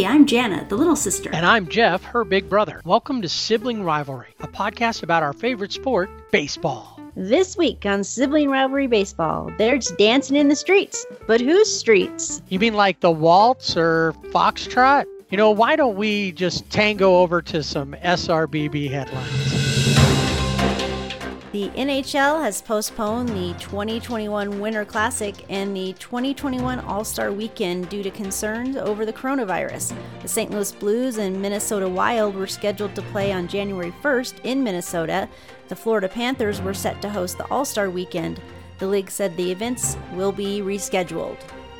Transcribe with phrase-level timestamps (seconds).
[0.00, 1.28] Hey, I'm Jana, the little sister.
[1.30, 2.80] And I'm Jeff, her big brother.
[2.86, 6.98] Welcome to Sibling Rivalry, a podcast about our favorite sport, baseball.
[7.14, 11.04] This week on Sibling Rivalry Baseball, there's dancing in the streets.
[11.26, 12.40] But whose streets?
[12.48, 15.04] You mean like the waltz or foxtrot?
[15.28, 19.49] You know, why don't we just tango over to some SRBB headlines?
[21.60, 28.02] The NHL has postponed the 2021 Winter Classic and the 2021 All Star Weekend due
[28.02, 29.94] to concerns over the coronavirus.
[30.22, 30.50] The St.
[30.50, 35.28] Louis Blues and Minnesota Wild were scheduled to play on January 1st in Minnesota.
[35.68, 38.40] The Florida Panthers were set to host the All Star Weekend.
[38.78, 41.36] The league said the events will be rescheduled.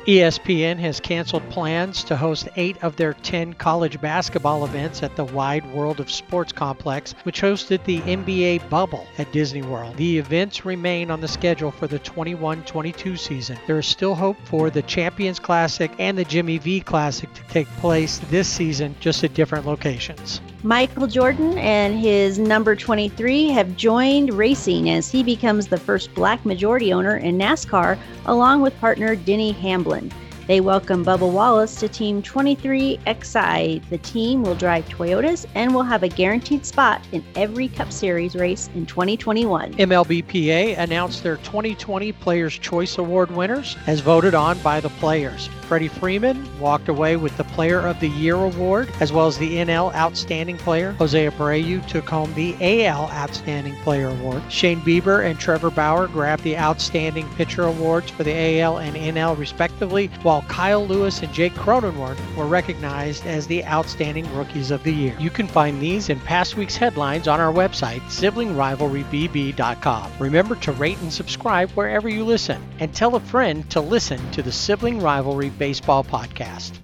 [0.07, 5.25] ESPN has canceled plans to host eight of their 10 college basketball events at the
[5.25, 9.95] Wide World of Sports complex, which hosted the NBA bubble at Disney World.
[9.97, 13.59] The events remain on the schedule for the 21 22 season.
[13.67, 17.67] There is still hope for the Champions Classic and the Jimmy V Classic to take
[17.77, 20.41] place this season, just at different locations.
[20.63, 26.45] Michael Jordan and his number 23 have joined racing as he becomes the first black
[26.45, 27.97] majority owner in NASCAR,
[28.27, 29.51] along with partner Denny
[29.91, 30.30] Hamlin.
[30.51, 33.89] They welcome Bubba Wallace to Team 23XI.
[33.89, 38.35] The team will drive Toyotas and will have a guaranteed spot in every Cup Series
[38.35, 39.75] race in 2021.
[39.75, 45.49] MLBPA announced their 2020 Players' Choice Award winners as voted on by the players.
[45.71, 49.55] Freddie Freeman walked away with the Player of the Year award, as well as the
[49.55, 50.91] NL Outstanding Player.
[50.99, 54.43] Jose Abreu took home the AL Outstanding Player award.
[54.51, 59.37] Shane Bieber and Trevor Bauer grabbed the Outstanding Pitcher awards for the AL and NL
[59.37, 64.91] respectively, while Kyle Lewis and Jake Cronenworth were recognized as the Outstanding Rookies of the
[64.91, 65.15] Year.
[65.19, 70.11] You can find these and past week's headlines on our website, siblingrivalrybb.com.
[70.19, 74.41] Remember to rate and subscribe wherever you listen, and tell a friend to listen to
[74.41, 76.79] the Sibling Rivalry Baseball Podcast.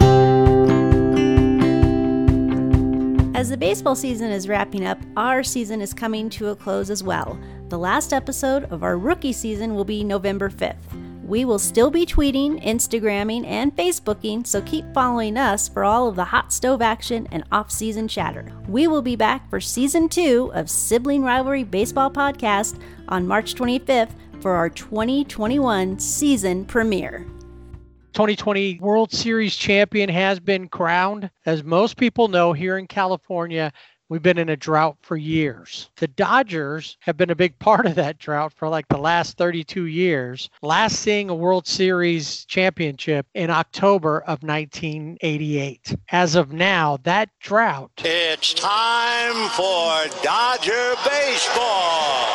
[3.38, 7.03] As the baseball season is wrapping up, our season is coming to a close as
[7.03, 7.39] well.
[7.69, 10.75] The last episode of our rookie season will be November 5th.
[11.27, 16.15] We will still be tweeting, Instagramming, and Facebooking, so keep following us for all of
[16.15, 18.49] the hot stove action and off season chatter.
[18.69, 24.11] We will be back for season two of Sibling Rivalry Baseball Podcast on March 25th
[24.39, 27.27] for our 2021 season premiere.
[28.13, 31.29] 2020 World Series champion has been crowned.
[31.45, 33.73] As most people know, here in California,
[34.09, 35.90] we've been in a drought for years.
[35.97, 39.85] The Dodgers have been a big part of that drought for like the last 32
[39.85, 45.95] years, last seeing a World Series championship in October of 1988.
[46.12, 47.91] As of now, that drought.
[48.03, 52.28] It's time for Dodger baseball.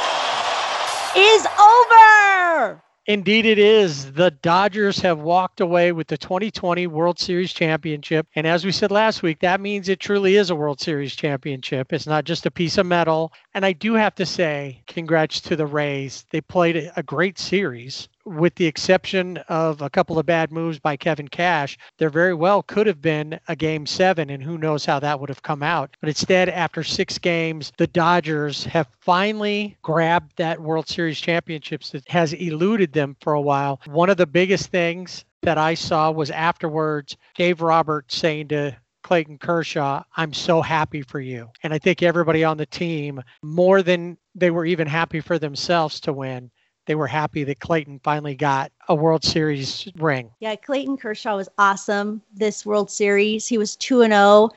[1.16, 2.82] Is over!
[3.06, 4.12] Indeed, it is.
[4.12, 8.28] The Dodgers have walked away with the 2020 World Series championship.
[8.36, 11.92] And as we said last week, that means it truly is a World Series championship.
[11.92, 13.32] It's not just a piece of metal.
[13.54, 16.26] And I do have to say, congrats to the Rays.
[16.30, 20.96] They played a great series with the exception of a couple of bad moves by
[20.96, 24.98] Kevin Cash, there very well could have been a game seven, and who knows how
[25.00, 25.96] that would have come out.
[26.00, 32.08] But instead, after six games, the Dodgers have finally grabbed that World Series championships that
[32.08, 33.80] has eluded them for a while.
[33.86, 39.38] One of the biggest things that I saw was afterwards Dave Roberts saying to Clayton
[39.38, 41.50] Kershaw, I'm so happy for you.
[41.64, 45.98] And I think everybody on the team, more than they were even happy for themselves
[46.00, 46.50] to win,
[46.86, 50.30] they were happy that Clayton finally got a World Series ring.
[50.40, 53.46] Yeah, Clayton Kershaw was awesome this World Series.
[53.46, 54.50] He was 2 and 0,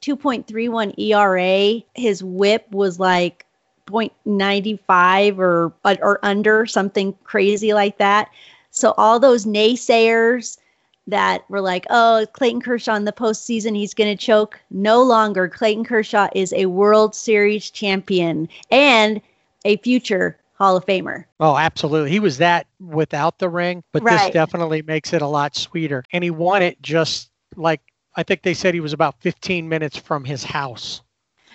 [0.00, 1.82] 2.31 ERA.
[1.94, 3.46] His whip was like
[3.86, 8.30] 0.95 or or under something crazy like that.
[8.70, 10.58] So all those naysayers
[11.06, 15.48] that were like, "Oh, Clayton Kershaw in the postseason, he's going to choke." No longer.
[15.48, 19.20] Clayton Kershaw is a World Series champion and
[19.64, 21.24] a future Hall of Famer.
[21.40, 22.10] Oh, absolutely.
[22.10, 24.20] He was that without the ring, but Right.
[24.20, 26.04] this definitely makes it a lot sweeter.
[26.12, 27.80] And he won it just like
[28.14, 31.00] I think they said he was about 15 minutes from his house.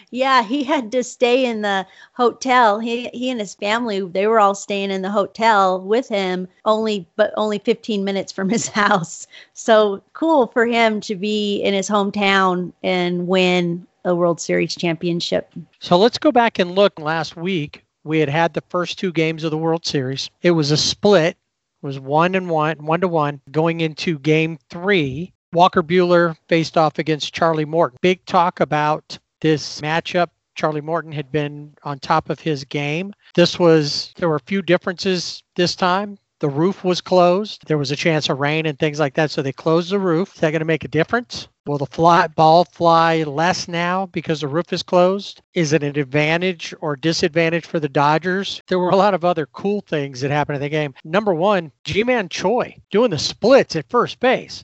[0.10, 2.80] Yeah, he had to stay in the hotel.
[2.80, 7.08] He he and his family, they were all staying in the hotel with him, only
[7.16, 9.28] but only 15 minutes from his house.
[9.54, 15.54] So cool for him to be in his hometown and win a World Series championship.
[15.80, 17.85] So let's go back and look last week.
[18.06, 20.30] We had had the first two games of the World Series.
[20.44, 21.38] It was a split.
[21.82, 25.34] It was one and one, one to one, going into game three.
[25.52, 27.98] Walker Buehler faced off against Charlie Morton.
[28.02, 30.28] Big talk about this matchup.
[30.54, 33.14] Charlie Morton had been on top of his game.
[33.34, 36.18] This was, there were a few differences this time.
[36.40, 37.66] The roof was closed.
[37.68, 39.32] There was a chance of rain and things like that.
[39.32, 40.34] So they closed the roof.
[40.36, 41.48] Is that going to make a difference?
[41.66, 45.42] Will the fly, ball fly less now because the roof is closed?
[45.54, 48.62] Is it an advantage or disadvantage for the Dodgers?
[48.68, 50.94] There were a lot of other cool things that happened in the game.
[51.04, 54.64] Number one, Ji-Man Choi doing the splits at first base.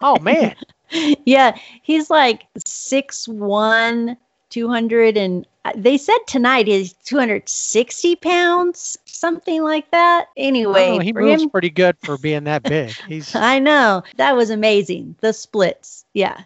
[0.00, 0.56] Oh, man.
[1.24, 4.16] yeah, he's like six one,
[4.50, 10.28] 200 and uh, they said tonight is 260 pounds something like that.
[10.36, 12.90] Anyway oh, he moves him, pretty good for being that big.
[13.08, 14.02] He's i know.
[14.16, 15.16] That was amazing.
[15.20, 16.04] The splits.
[16.14, 16.42] Yeah.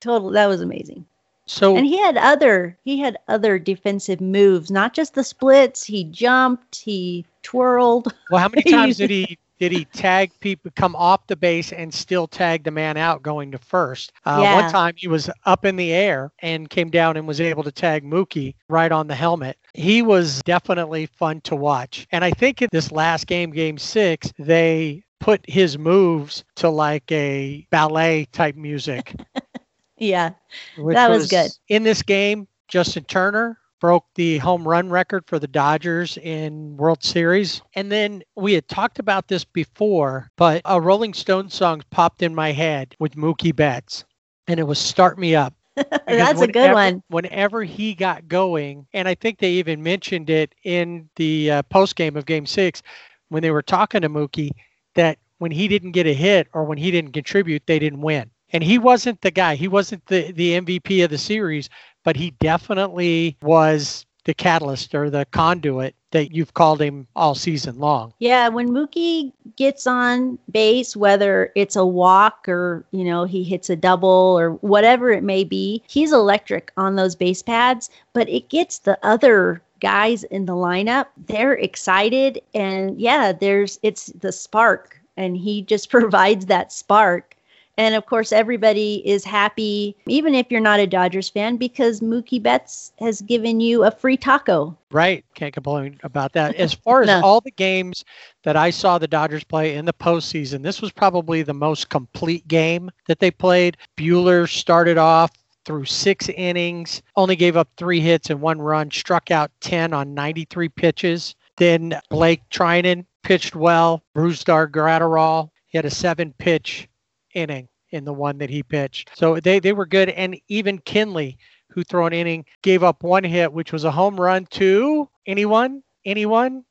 [0.00, 1.06] Total that was amazing.
[1.46, 5.84] So and he had other he had other defensive moves not just the splits.
[5.84, 8.14] He jumped he twirled.
[8.30, 11.92] Well how many times did he did he tag people come off the base and
[11.92, 14.10] still tag the man out going to first?
[14.24, 14.62] Uh, yeah.
[14.62, 17.70] One time he was up in the air and came down and was able to
[17.70, 19.58] tag Mookie right on the helmet.
[19.74, 22.08] He was definitely fun to watch.
[22.10, 27.12] And I think in this last game, game six, they put his moves to like
[27.12, 29.14] a ballet type music.
[29.98, 30.30] yeah,
[30.78, 31.50] that was, was good.
[31.68, 37.02] In this game, Justin Turner broke the home run record for the Dodgers in World
[37.02, 37.62] Series.
[37.74, 42.34] And then we had talked about this before, but a Rolling Stone song popped in
[42.34, 44.04] my head with Mookie Betts,
[44.46, 45.54] and it was Start Me Up.
[46.06, 47.02] That's a good one.
[47.08, 51.96] Whenever he got going, and I think they even mentioned it in the uh, post
[51.96, 52.82] game of Game Six
[53.28, 54.50] when they were talking to Mookie
[54.94, 58.30] that when he didn't get a hit or when he didn't contribute, they didn't win.
[58.52, 59.54] And he wasn't the guy.
[59.54, 61.70] He wasn't the the MVP of the series,
[62.04, 67.78] but he definitely was the catalyst or the conduit that you've called him all season
[67.78, 68.12] long.
[68.18, 73.70] Yeah, when Mookie gets on base, whether it's a walk or, you know, he hits
[73.70, 78.48] a double or whatever it may be, he's electric on those base pads, but it
[78.48, 85.00] gets the other guys in the lineup, they're excited and yeah, there's it's the spark
[85.16, 87.36] and he just provides that spark
[87.80, 92.42] and of course, everybody is happy, even if you're not a Dodgers fan, because Mookie
[92.42, 94.76] Betts has given you a free taco.
[94.90, 95.24] Right.
[95.34, 96.54] Can't complain about that.
[96.56, 97.22] As far as no.
[97.24, 98.04] all the games
[98.42, 102.46] that I saw the Dodgers play in the postseason, this was probably the most complete
[102.46, 103.78] game that they played.
[103.96, 105.32] Buehler started off
[105.64, 110.12] through six innings, only gave up three hits and one run, struck out 10 on
[110.12, 111.34] 93 pitches.
[111.56, 114.02] Then Blake Treinen pitched well.
[114.14, 116.86] Brusdar Graterol, he had a seven pitch
[117.32, 119.10] inning in the one that he pitched.
[119.14, 120.10] So they, they were good.
[120.10, 121.36] And even Kenley,
[121.68, 125.82] who threw an inning, gave up one hit, which was a home run to anyone?
[126.04, 126.64] Anyone?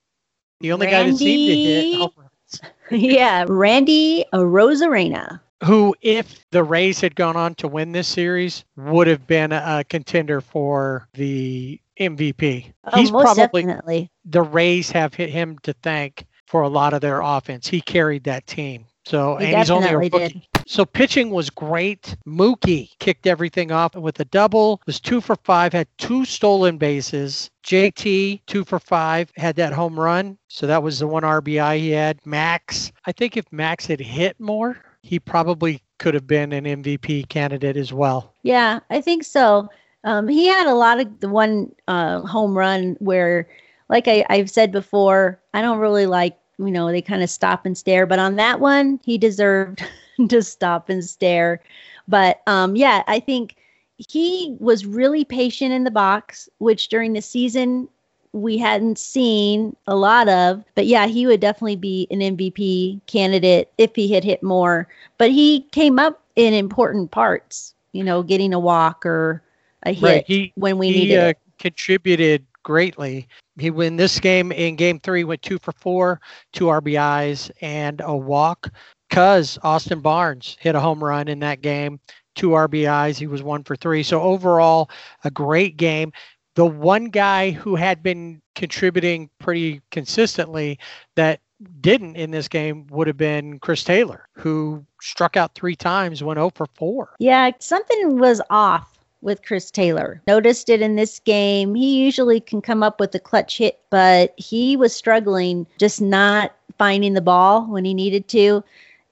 [0.61, 2.61] The only Randy, guy that seemed to hit home runs.
[2.91, 5.39] yeah, Randy Arozarena.
[5.65, 9.83] Who, if the Rays had gone on to win this series, would have been a
[9.89, 12.71] contender for the MVP.
[12.85, 14.09] Oh, He's probably definitely.
[14.23, 17.67] the Rays have hit him to thank for a lot of their offense.
[17.67, 18.85] He carried that team.
[19.05, 20.17] So he and he's only a rookie.
[20.17, 20.41] Did.
[20.69, 22.15] So pitching was great.
[22.27, 27.49] Mookie kicked everything off with a double, was two for five, had two stolen bases.
[27.63, 30.37] JT, two for five, had that home run.
[30.47, 32.23] So that was the one RBI he had.
[32.23, 37.29] Max, I think if Max had hit more, he probably could have been an MVP
[37.29, 38.35] candidate as well.
[38.43, 39.69] Yeah, I think so.
[40.03, 43.49] Um, he had a lot of the one uh, home run where,
[43.89, 47.65] like I, I've said before, I don't really like you know, they kind of stop
[47.65, 48.05] and stare.
[48.05, 49.81] But on that one, he deserved
[50.29, 51.61] to stop and stare.
[52.07, 53.55] But um, yeah, I think
[53.97, 57.87] he was really patient in the box, which during the season
[58.31, 60.63] we hadn't seen a lot of.
[60.75, 64.87] But yeah, he would definitely be an MVP candidate if he had hit more.
[65.17, 69.41] But he came up in important parts, you know, getting a walk or
[69.83, 70.23] a hit right.
[70.27, 71.39] he, when we he, needed uh, it.
[71.57, 73.27] Contributed greatly.
[73.57, 76.21] He win this game in game three went two for four,
[76.53, 78.71] two RBIs and a walk.
[79.09, 81.99] Cuz Austin Barnes hit a home run in that game,
[82.35, 83.17] two RBIs.
[83.17, 84.03] He was one for three.
[84.03, 84.89] So overall,
[85.23, 86.11] a great game.
[86.55, 90.79] The one guy who had been contributing pretty consistently
[91.15, 91.39] that
[91.81, 96.37] didn't in this game would have been Chris Taylor, who struck out three times, went
[96.37, 97.15] 0 for 4.
[97.19, 100.21] Yeah, something was off with Chris Taylor.
[100.27, 101.75] Noticed it in this game.
[101.75, 106.53] He usually can come up with a clutch hit, but he was struggling, just not
[106.77, 108.63] finding the ball when he needed to.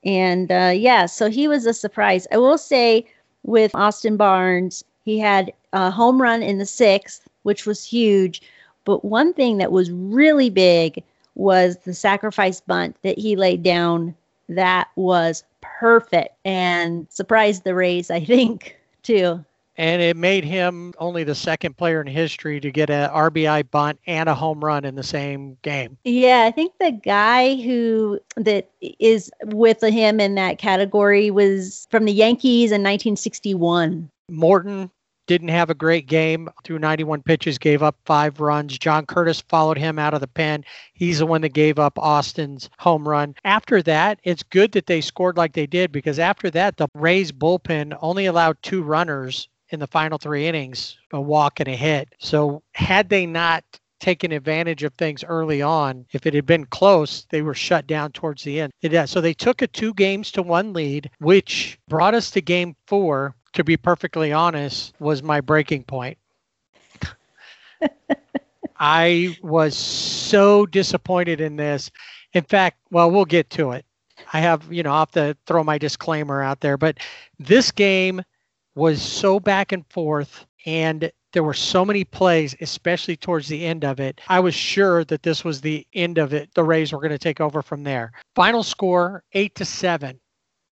[0.08, 2.28] And uh, yeah, so he was a surprise.
[2.32, 3.06] I will say
[3.44, 8.42] with Austin Barnes, he had a home run in the sixth, which was huge.
[8.86, 11.04] But one thing that was really big
[11.36, 14.16] was the sacrifice bunt that he laid down.
[14.48, 19.44] That was perfect and surprised the Rays, I think, too.
[19.78, 24.00] And it made him only the second player in history to get an RBI bunt
[24.08, 25.98] and a home run in the same game.
[26.04, 32.06] Yeah, I think the guy who that is with him in that category was from
[32.06, 34.10] the Yankees in 1961.
[34.30, 34.90] Morton
[35.28, 38.78] didn't have a great game through 91 pitches, gave up five runs.
[38.80, 40.64] John Curtiss followed him out of the pen.
[40.94, 43.36] He's the one that gave up Austin's home run.
[43.44, 47.32] After that, it's good that they scored like they did because after that, the Rays
[47.32, 52.14] bullpen only allowed two runners in the final three innings, a walk and a hit.
[52.20, 53.64] So had they not
[54.00, 56.06] taken advantage of things early on.
[56.12, 58.74] If it had been close, they were shut down towards the end.
[58.84, 62.76] Uh, so they took a two games to one lead, which brought us to game
[62.86, 66.18] four, to be perfectly honest, was my breaking point.
[68.80, 71.90] I was so disappointed in this.
[72.34, 73.86] In fact, well, we'll get to it.
[74.34, 76.98] I have, you know, I'll have to throw my disclaimer out there, but
[77.40, 78.22] this game
[78.78, 83.84] was so back and forth and there were so many plays, especially towards the end
[83.84, 84.22] of it.
[84.28, 86.54] I was sure that this was the end of it.
[86.54, 88.12] The Rays were going to take over from there.
[88.36, 90.20] Final score eight to seven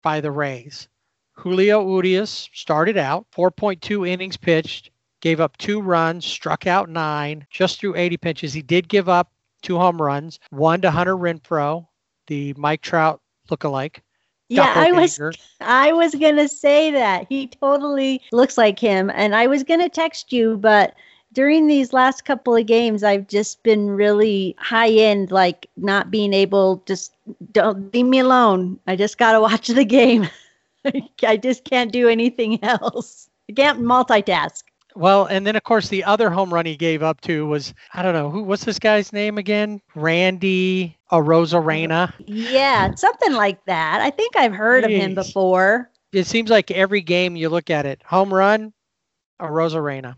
[0.03, 0.89] by the Rays.
[1.33, 4.91] Julio Urias started out 4.2 innings pitched,
[5.21, 8.53] gave up two runs, struck out nine, just threw 80 pitches.
[8.53, 11.87] He did give up two home runs, one to Hunter Renfroe,
[12.27, 14.01] the Mike Trout lookalike.
[14.49, 15.21] Yeah, I was
[15.61, 20.33] I was gonna say that he totally looks like him, and I was gonna text
[20.33, 20.95] you, but
[21.33, 26.33] during these last couple of games, I've just been really high end, like not being
[26.33, 27.13] able just
[27.53, 28.79] don't leave me alone.
[28.87, 30.29] I just gotta watch the game.
[31.23, 33.29] I just can't do anything else.
[33.49, 34.63] I can't multitask.
[34.99, 38.03] Well, and then of course the other home run he gave up to was I
[38.03, 39.81] don't know who what's this guy's name again?
[39.95, 42.13] Randy Arozarena.
[42.27, 44.01] Yeah, something like that.
[44.01, 45.89] I think I've heard of him before.
[46.11, 48.73] It seems like every game you look at it, home run,
[49.41, 50.17] Arozarena.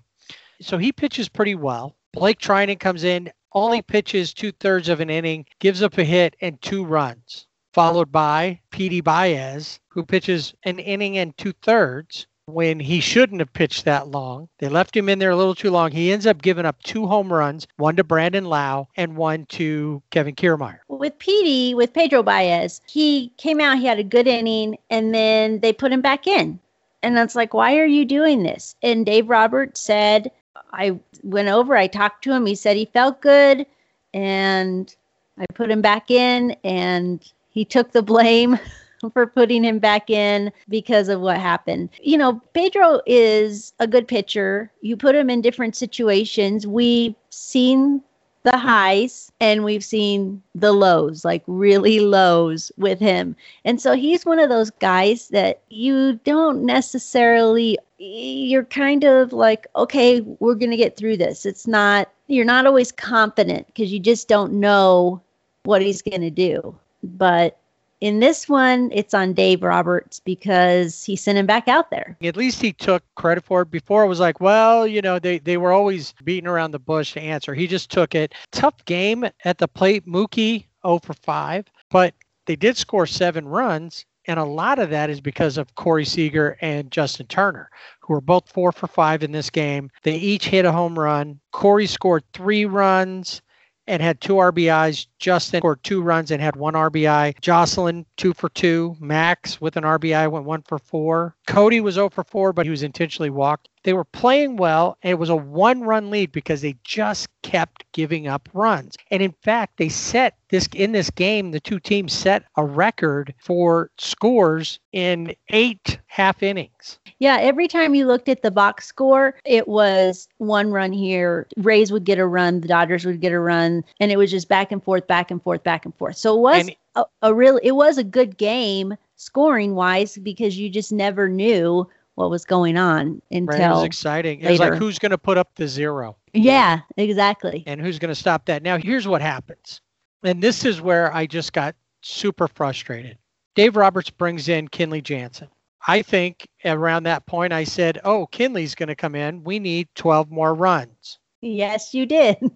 [0.63, 1.95] So he pitches pretty well.
[2.15, 6.37] Blake Treinen comes in, only pitches two thirds of an inning, gives up a hit
[6.41, 12.81] and two runs, followed by Petey Baez, who pitches an inning and two thirds when
[12.81, 14.49] he shouldn't have pitched that long.
[14.59, 15.91] They left him in there a little too long.
[15.91, 20.03] He ends up giving up two home runs, one to Brandon Lowe and one to
[20.11, 20.79] Kevin Kiermaier.
[20.89, 25.61] With Petey, with Pedro Baez, he came out, he had a good inning, and then
[25.61, 26.59] they put him back in.
[27.03, 28.77] And that's like, why are you doing this?
[28.83, 30.31] And Dave Roberts said,
[30.73, 32.47] I went over, I talked to him.
[32.47, 33.67] He said he felt good,
[34.13, 34.95] and
[35.39, 38.59] I put him back in, and he took the blame.
[39.13, 41.89] for putting him back in because of what happened.
[42.03, 44.71] You know, Pedro is a good pitcher.
[44.83, 46.67] You put him in different situations.
[46.67, 48.03] We've seen
[48.43, 53.37] the highs and we've seen the lows, like really lows with him.
[53.65, 59.67] And so he's one of those guys that you don't necessarily, you're kind of like,
[59.77, 61.45] okay, we're going to get through this.
[61.45, 65.21] It's not, you're not always confident because you just don't know
[65.65, 66.75] what he's going to do.
[67.03, 67.60] But
[68.01, 72.17] in this one, it's on Dave Roberts because he sent him back out there.
[72.23, 73.71] At least he took credit for it.
[73.71, 77.13] Before it was like, well, you know, they, they were always beating around the bush
[77.13, 77.55] to answer.
[77.55, 78.35] He just took it.
[78.53, 80.07] Tough game at the plate.
[80.07, 82.15] Mookie 0 for 5, but
[82.47, 84.07] they did score seven runs.
[84.27, 88.21] And a lot of that is because of Corey Seager and Justin Turner, who were
[88.21, 89.91] both four for five in this game.
[90.03, 91.41] They each hit a home run.
[91.53, 93.41] Corey scored three runs
[93.87, 95.07] and had two RBIs.
[95.19, 97.41] Justin scored two runs and had one RBI.
[97.41, 98.97] Jocelyn, two for two.
[99.01, 101.37] Max with an RBI went one for four.
[101.51, 103.69] Cody was 0 for 4, but he was intentionally walked.
[103.83, 107.85] They were playing well, and it was a one run lead because they just kept
[107.93, 108.97] giving up runs.
[109.11, 113.35] And in fact, they set this in this game, the two teams set a record
[113.39, 116.99] for scores in eight half innings.
[117.19, 121.47] Yeah, every time you looked at the box score, it was one run here.
[121.57, 124.49] Rays would get a run, the Dodgers would get a run, and it was just
[124.49, 126.17] back and forth, back and forth, back and forth.
[126.17, 130.59] So it was and, a, a real it was a good game scoring wise because
[130.59, 134.39] you just never knew what was going on until right, it was exciting.
[134.41, 134.49] Later.
[134.49, 136.17] It was like who's going to put up the zero?
[136.33, 137.63] Yeah, exactly.
[137.67, 138.63] And who's going to stop that?
[138.63, 139.83] Now here's what happens.
[140.23, 143.19] And this is where I just got super frustrated.
[143.55, 145.49] Dave Roberts brings in Kenley Jansen.
[145.87, 149.45] I think around that point I said, "Oh, Kenley's going to come in.
[149.45, 152.37] We need 12 more runs." Yes, you did.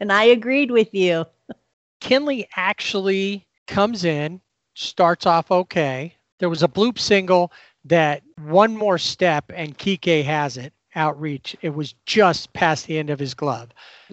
[0.00, 1.26] And I agreed with you.
[2.00, 4.40] Kenley actually comes in,
[4.76, 6.14] starts off okay.
[6.38, 7.52] There was a bloop single
[7.84, 11.54] that one more step and Kike has it outreach.
[11.60, 13.68] It was just past the end of his glove.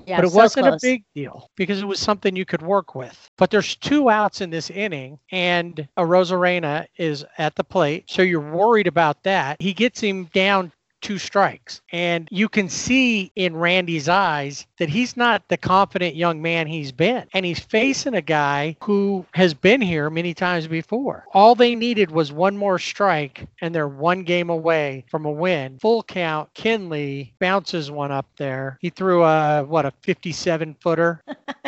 [0.05, 0.83] Yeah, but it so wasn't close.
[0.83, 3.29] a big deal because it was something you could work with.
[3.37, 8.03] But there's two outs in this inning, and Arozarena is at the plate.
[8.07, 9.61] So you're worried about that.
[9.61, 10.71] He gets him down
[11.03, 11.81] two strikes.
[11.91, 16.91] And you can see in Randy's eyes that he's not the confident young man he's
[16.91, 17.27] been.
[17.33, 21.25] And he's facing a guy who has been here many times before.
[21.33, 25.77] All they needed was one more strike, and they're one game away from a win.
[25.79, 28.77] Full count, Kenley bounces one up there.
[28.81, 31.21] He threw a, what, a 57 footer?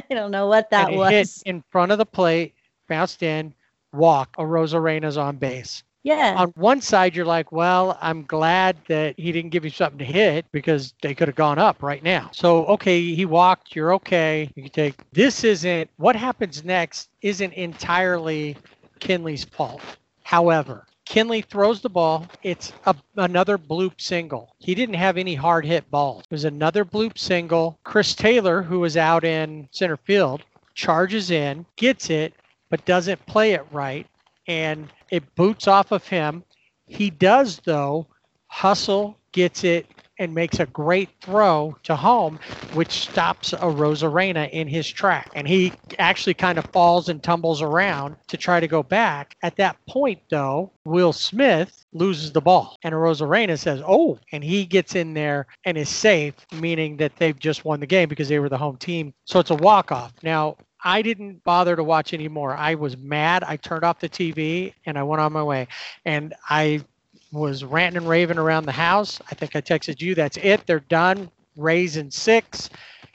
[0.09, 1.11] I don't know what that was.
[1.11, 2.53] hit in front of the plate,
[2.87, 3.53] bounced in,
[3.91, 4.35] walk.
[4.37, 5.83] A Arozarena's on base.
[6.05, 6.35] Yeah.
[6.37, 10.05] On one side, you're like, well, I'm glad that he didn't give you something to
[10.05, 12.29] hit because they could have gone up right now.
[12.31, 13.75] So, okay, he walked.
[13.75, 14.47] You're okay.
[14.53, 15.43] You can take this.
[15.43, 18.55] Isn't what happens next isn't entirely
[18.99, 19.81] Kenley's fault.
[20.21, 22.27] However, Kenley throws the ball.
[22.43, 24.53] It's a, another bloop single.
[24.59, 26.25] He didn't have any hard hit balls.
[26.25, 27.79] It was another bloop single.
[27.83, 30.43] Chris Taylor, who was out in center field,
[30.75, 32.35] charges in, gets it,
[32.69, 34.05] but doesn't play it right.
[34.47, 36.43] And it boots off of him.
[36.87, 38.07] He does, though,
[38.47, 42.39] hustle, gets it, and makes a great throw to home,
[42.73, 45.29] which stops Arozarena in his track.
[45.35, 49.35] And he actually kind of falls and tumbles around to try to go back.
[49.43, 52.77] At that point, though, Will Smith loses the ball.
[52.83, 57.37] And Arozarena says, Oh, and he gets in there and is safe, meaning that they've
[57.37, 59.13] just won the game because they were the home team.
[59.25, 60.13] So it's a walk off.
[60.23, 60.55] Now,
[60.85, 62.55] I didn't bother to watch anymore.
[62.55, 63.43] I was mad.
[63.43, 65.67] I turned off the TV and I went on my way.
[66.05, 66.83] And I
[67.31, 69.19] was ranting and raving around the house.
[69.29, 70.13] I think I texted you.
[70.13, 70.65] That's it.
[70.67, 71.31] They're done.
[71.57, 72.69] Rays in six.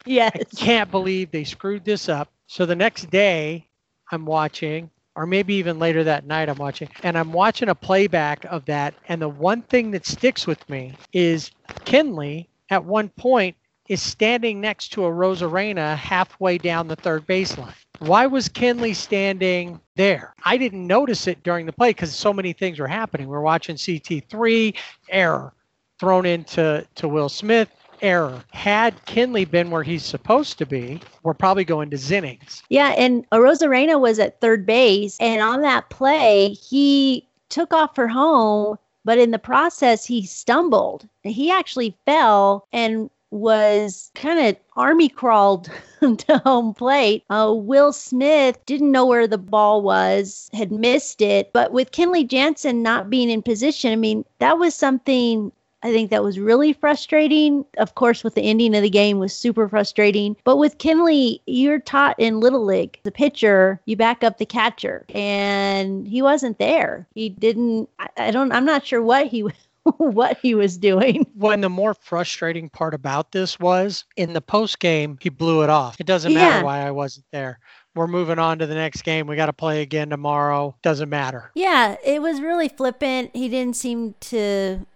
[0.04, 0.32] yes.
[0.34, 2.28] I can't believe they screwed this up.
[2.48, 3.66] So the next day,
[4.10, 8.44] I'm watching, or maybe even later that night, I'm watching, and I'm watching a playback
[8.46, 8.94] of that.
[9.08, 11.52] And the one thing that sticks with me is
[11.84, 13.54] Kenley at one point
[13.90, 17.74] is standing next to Arozarena halfway down the third baseline.
[17.98, 20.32] Why was Kenley standing there?
[20.44, 23.26] I didn't notice it during the play because so many things were happening.
[23.26, 24.76] We're watching CT3,
[25.08, 25.52] error,
[25.98, 27.68] thrown into to Will Smith,
[28.00, 28.44] error.
[28.52, 32.62] Had Kenley been where he's supposed to be, we're probably going to Zinnings.
[32.68, 38.06] Yeah, and Arozarena was at third base, and on that play, he took off for
[38.06, 41.08] home, but in the process, he stumbled.
[41.24, 47.24] He actually fell and was kind of army crawled to home plate.
[47.30, 52.26] Uh, Will Smith didn't know where the ball was, had missed it, but with Kenley
[52.26, 56.72] Jansen not being in position, I mean, that was something I think that was really
[56.72, 57.64] frustrating.
[57.78, 60.36] Of course, with the ending of the game was super frustrating.
[60.44, 65.06] But with Kenley, you're taught in Little League, the pitcher, you back up the catcher.
[65.14, 67.06] And he wasn't there.
[67.14, 69.46] He didn't I, I don't I'm not sure what he
[69.96, 71.26] what he was doing.
[71.34, 75.70] When the more frustrating part about this was in the post game, he blew it
[75.70, 76.00] off.
[76.00, 76.62] It doesn't matter Yeah.
[76.62, 77.58] why I wasn't there.
[77.94, 79.26] We're moving on to the next game.
[79.26, 80.76] We got to play again tomorrow.
[80.82, 81.50] Doesn't matter.
[81.54, 83.30] Yeah, it was really flippant.
[83.34, 84.86] He didn't seem to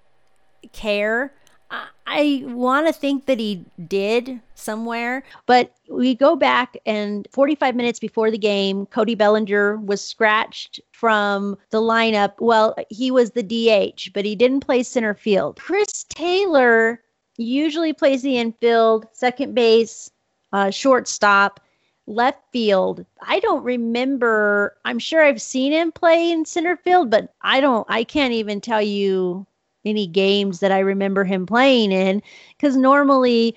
[0.73, 1.33] care.
[1.70, 7.98] I, want to think that he did somewhere, but we go back and 45 minutes
[7.98, 12.35] before the game, Cody Bellinger was scratched from the lineup.
[12.38, 15.59] Well, he was the DH, but he didn't play center field.
[15.61, 17.03] Chris Taylor
[17.37, 20.11] usually plays the infield, second base,
[20.53, 21.61] uh, shortstop
[22.07, 23.05] left field.
[23.22, 24.77] I don't remember.
[24.85, 28.61] I'm sure I've seen him play in center field, but I don't, I can't even
[28.61, 29.46] tell you
[29.85, 32.23] any games that I remember him playing in
[32.57, 33.57] because normally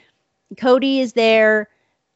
[0.57, 1.69] Cody is there.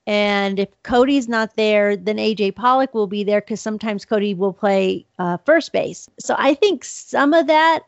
[0.07, 4.53] And if Cody's not there, then AJ Pollock will be there because sometimes Cody will
[4.53, 6.09] play uh, first base.
[6.19, 7.83] So I think some of that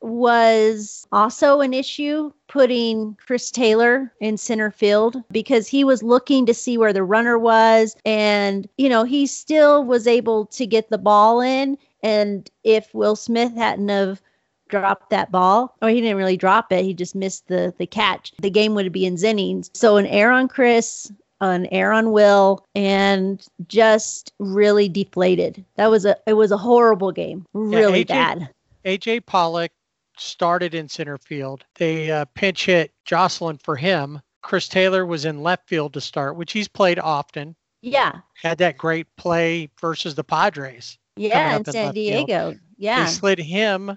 [0.00, 6.54] was also an issue putting Chris Taylor in center field because he was looking to
[6.54, 7.96] see where the runner was.
[8.04, 11.76] And, you know, he still was able to get the ball in.
[12.02, 14.22] And if Will Smith hadn't have
[14.68, 18.32] dropped that ball, or he didn't really drop it, he just missed the, the catch,
[18.40, 19.70] the game would be in Zennings.
[19.74, 25.64] So an error on Chris, an error on Will, and just really deflated.
[25.76, 27.46] That was a it was a horrible game.
[27.52, 28.48] Really AJ bad.
[28.84, 29.72] AJ Pollock
[30.16, 31.64] started in center field.
[31.76, 34.20] They uh, pinch hit Jocelyn for him.
[34.42, 37.54] Chris Taylor was in left field to start, which he's played often.
[37.82, 38.20] Yeah.
[38.40, 40.98] Had that great play versus the Padres.
[41.16, 42.26] Yeah, in in San left field.
[42.26, 42.58] Diego.
[42.78, 43.96] They slid him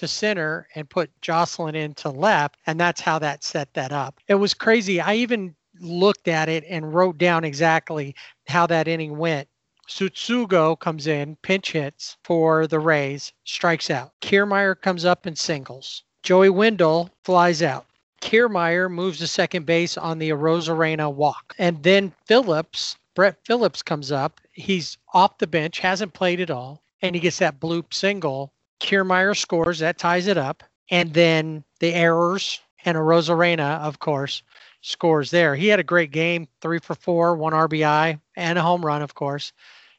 [0.00, 4.18] to center and put Jocelyn into left, and that's how that set that up.
[4.28, 5.00] It was crazy.
[5.00, 8.14] I even looked at it and wrote down exactly
[8.46, 9.48] how that inning went.
[9.88, 14.12] Tsutsugo comes in, pinch hits for the Rays, strikes out.
[14.20, 16.04] Kiermaier comes up and singles.
[16.22, 17.86] Joey Wendle flies out.
[18.22, 21.54] Kiermaier moves to second base on the Arozarena walk.
[21.58, 24.40] And then Phillips, Brett Phillips comes up.
[24.52, 28.52] He's off the bench, hasn't played at all, and he gets that bloop single.
[28.80, 30.62] Kiermaier scores, that ties it up.
[30.90, 34.42] And then the errors and Arozarena, of course,
[34.82, 35.54] scores there.
[35.54, 39.14] He had a great game, three for four, one RBI, and a home run, of
[39.14, 39.52] course.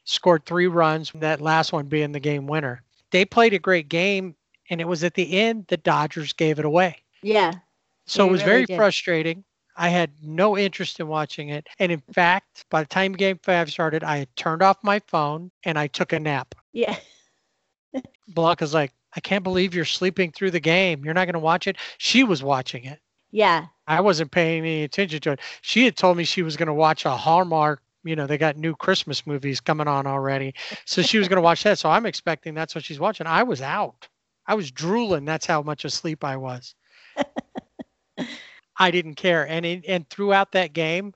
[0.04, 2.82] Scored three runs, that last one being the game winner.
[3.12, 4.34] They played a great game,
[4.68, 6.96] and it was at the end the Dodgers gave it away.
[7.22, 7.52] Yeah.
[8.06, 8.76] So it was really very did.
[8.76, 9.44] frustrating.
[9.76, 11.66] I had no interest in watching it.
[11.78, 15.50] And in fact, by the time game five started, I had turned off my phone
[15.64, 16.54] and I took a nap.
[16.72, 16.96] Yeah.
[18.28, 21.04] Blanca's like, I can't believe you're sleeping through the game.
[21.04, 21.76] You're not going to watch it.
[21.98, 23.00] She was watching it.
[23.30, 23.66] Yeah.
[23.86, 25.40] I wasn't paying any attention to it.
[25.60, 27.82] She had told me she was going to watch a Hallmark.
[28.04, 30.54] You know, they got new Christmas movies coming on already.
[30.86, 31.78] So she was going to watch that.
[31.78, 33.26] So I'm expecting that's what she's watching.
[33.26, 34.08] I was out.
[34.46, 35.24] I was drooling.
[35.24, 36.74] That's how much asleep I was.
[38.78, 39.46] I didn't care.
[39.46, 41.14] And in, and throughout that game,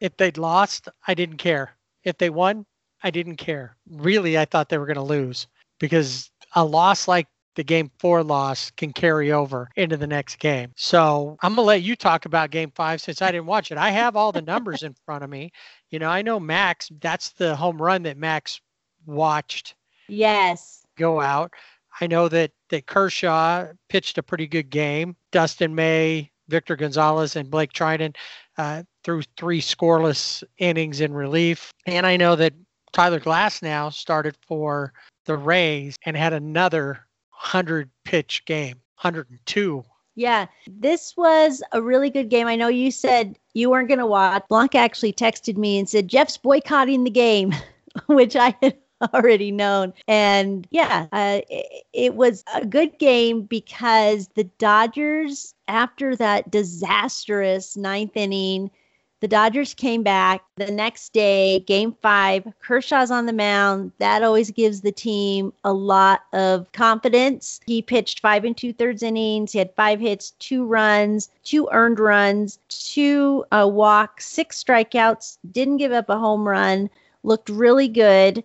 [0.00, 1.72] if they'd lost, I didn't care.
[2.04, 2.66] If they won,
[3.02, 3.76] I didn't care.
[3.88, 5.46] Really, I thought they were going to lose
[5.78, 10.72] because a loss like the game four loss can carry over into the next game.
[10.76, 13.78] So I'm gonna let you talk about game five since I didn't watch it.
[13.78, 15.50] I have all the numbers in front of me.
[15.90, 18.60] You know, I know Max, that's the home run that Max
[19.06, 19.74] watched
[20.08, 20.84] Yes.
[20.96, 21.52] go out.
[22.00, 25.16] I know that that Kershaw pitched a pretty good game.
[25.32, 28.14] Dustin May, Victor Gonzalez, and Blake Treinen
[28.56, 31.72] uh, threw three scoreless innings in relief.
[31.86, 32.54] And I know that
[32.92, 34.92] Tyler Glasnow started for
[35.28, 39.84] the Rays and had another 100 pitch game, 102.
[40.16, 42.48] Yeah, this was a really good game.
[42.48, 44.42] I know you said you weren't going to watch.
[44.48, 47.54] Blanca actually texted me and said, Jeff's boycotting the game,
[48.06, 48.76] which I had
[49.14, 49.92] already known.
[50.08, 57.76] And yeah, uh, it, it was a good game because the Dodgers, after that disastrous
[57.76, 58.70] ninth inning,
[59.20, 62.46] the Dodgers came back the next day, game five.
[62.60, 63.90] Kershaw's on the mound.
[63.98, 67.60] That always gives the team a lot of confidence.
[67.66, 69.52] He pitched five and two thirds innings.
[69.52, 75.78] He had five hits, two runs, two earned runs, two uh, walks, six strikeouts, didn't
[75.78, 76.88] give up a home run,
[77.24, 78.44] looked really good.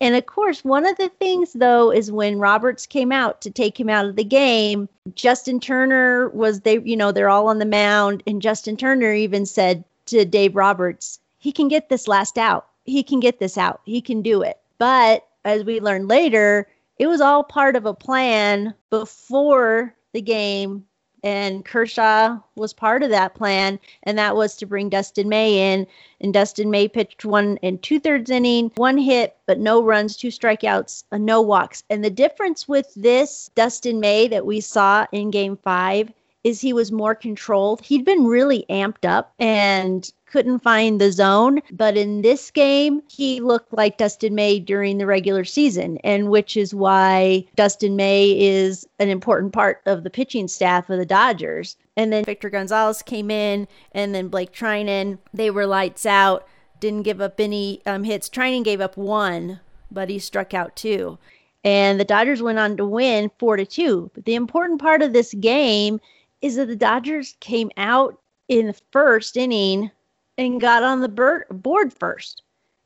[0.00, 3.78] And of course, one of the things though is when Roberts came out to take
[3.78, 7.66] him out of the game, Justin Turner was they, you know, they're all on the
[7.66, 12.66] mound, and Justin Turner even said to Dave Roberts, he can get this last out.
[12.84, 13.80] He can get this out.
[13.84, 14.58] He can do it.
[14.78, 20.84] But as we learned later, it was all part of a plan before the game.
[21.22, 25.86] And Kershaw was part of that plan, and that was to bring Dustin May in.
[26.20, 30.28] And Dustin May pitched one and two thirds inning, one hit, but no runs, two
[30.28, 31.82] strikeouts, no walks.
[31.88, 36.12] And the difference with this Dustin May that we saw in game five
[36.44, 37.80] is he was more controlled.
[37.84, 41.60] He'd been really amped up and couldn't find the zone.
[41.70, 46.56] But in this game, he looked like Dustin May during the regular season, and which
[46.56, 51.76] is why Dustin May is an important part of the pitching staff of the Dodgers.
[51.96, 55.18] And then Victor Gonzalez came in, and then Blake Treinen.
[55.32, 56.46] They were lights out,
[56.80, 58.28] didn't give up any um, hits.
[58.28, 61.16] Treinen gave up one, but he struck out two.
[61.62, 64.10] And the Dodgers went on to win four to two.
[64.14, 66.00] But the important part of this game
[66.44, 69.90] is that the Dodgers came out in the first inning
[70.36, 71.08] and got on the
[71.50, 72.42] board first.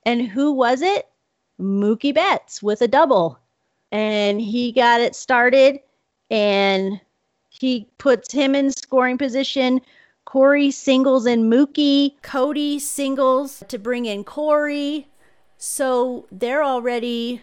[0.07, 1.09] And who was it?
[1.61, 3.37] Mookie Betts with a double.
[3.91, 5.81] And he got it started
[6.31, 7.01] and
[7.49, 9.81] he puts him in scoring position.
[10.25, 12.13] Corey singles in Mookie.
[12.23, 15.09] Cody singles to bring in Corey.
[15.57, 17.43] So they're already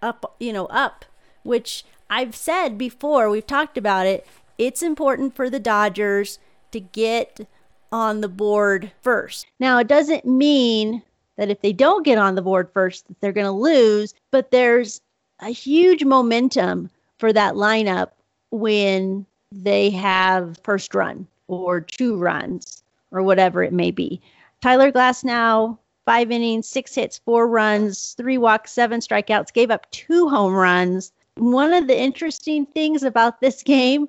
[0.00, 1.04] up, you know, up,
[1.42, 4.26] which I've said before, we've talked about it.
[4.60, 6.38] It's important for the Dodgers
[6.72, 7.48] to get
[7.90, 9.46] on the board first.
[9.58, 11.02] Now, it doesn't mean
[11.38, 14.50] that if they don't get on the board first that they're going to lose, but
[14.50, 15.00] there's
[15.40, 18.10] a huge momentum for that lineup
[18.50, 24.20] when they have first run or two runs or whatever it may be.
[24.60, 30.28] Tyler Glasnow five innings, six hits, four runs, three walks, seven strikeouts, gave up two
[30.28, 31.12] home runs.
[31.36, 34.06] One of the interesting things about this game,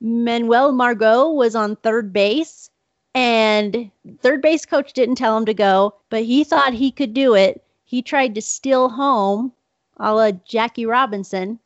[0.00, 2.70] Manuel Margot was on third base,
[3.14, 7.34] and third base coach didn't tell him to go, but he thought he could do
[7.34, 7.64] it.
[7.84, 9.52] He tried to steal home,
[9.98, 11.58] a la Jackie Robinson.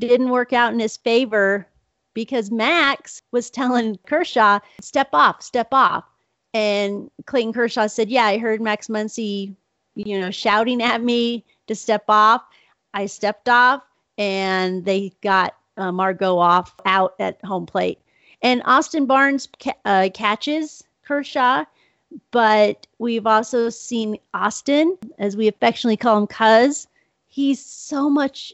[0.00, 1.66] Didn't work out in his favor
[2.14, 6.04] because Max was telling Kershaw, step off, step off.
[6.54, 9.54] And Clayton Kershaw said, Yeah, I heard Max Muncy,
[9.94, 12.42] you know, shouting at me to step off.
[12.94, 13.82] I stepped off
[14.16, 17.98] and they got uh, Margot off out at home plate.
[18.42, 21.64] And Austin Barnes ca- uh, catches Kershaw,
[22.30, 26.86] but we've also seen Austin, as we affectionately call him, Cuz.
[27.26, 28.52] He's so much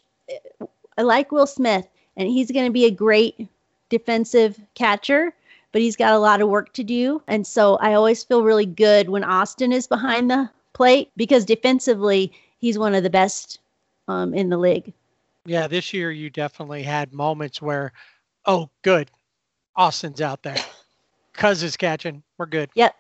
[0.99, 3.49] like Will Smith, and he's going to be a great
[3.91, 5.35] defensive catcher.
[5.75, 7.21] but he's got a lot of work to do.
[7.27, 12.33] And so I always feel really good when Austin is behind the plate because defensively,
[12.61, 13.59] he's one of the best
[14.07, 14.93] um, in the league.
[15.47, 17.93] Yeah, this year you definitely had moments where,
[18.47, 19.11] oh, good,
[19.77, 20.57] Austin's out there.
[21.35, 22.23] Cuz is catching.
[22.39, 22.71] We're good.
[22.75, 22.95] Yep.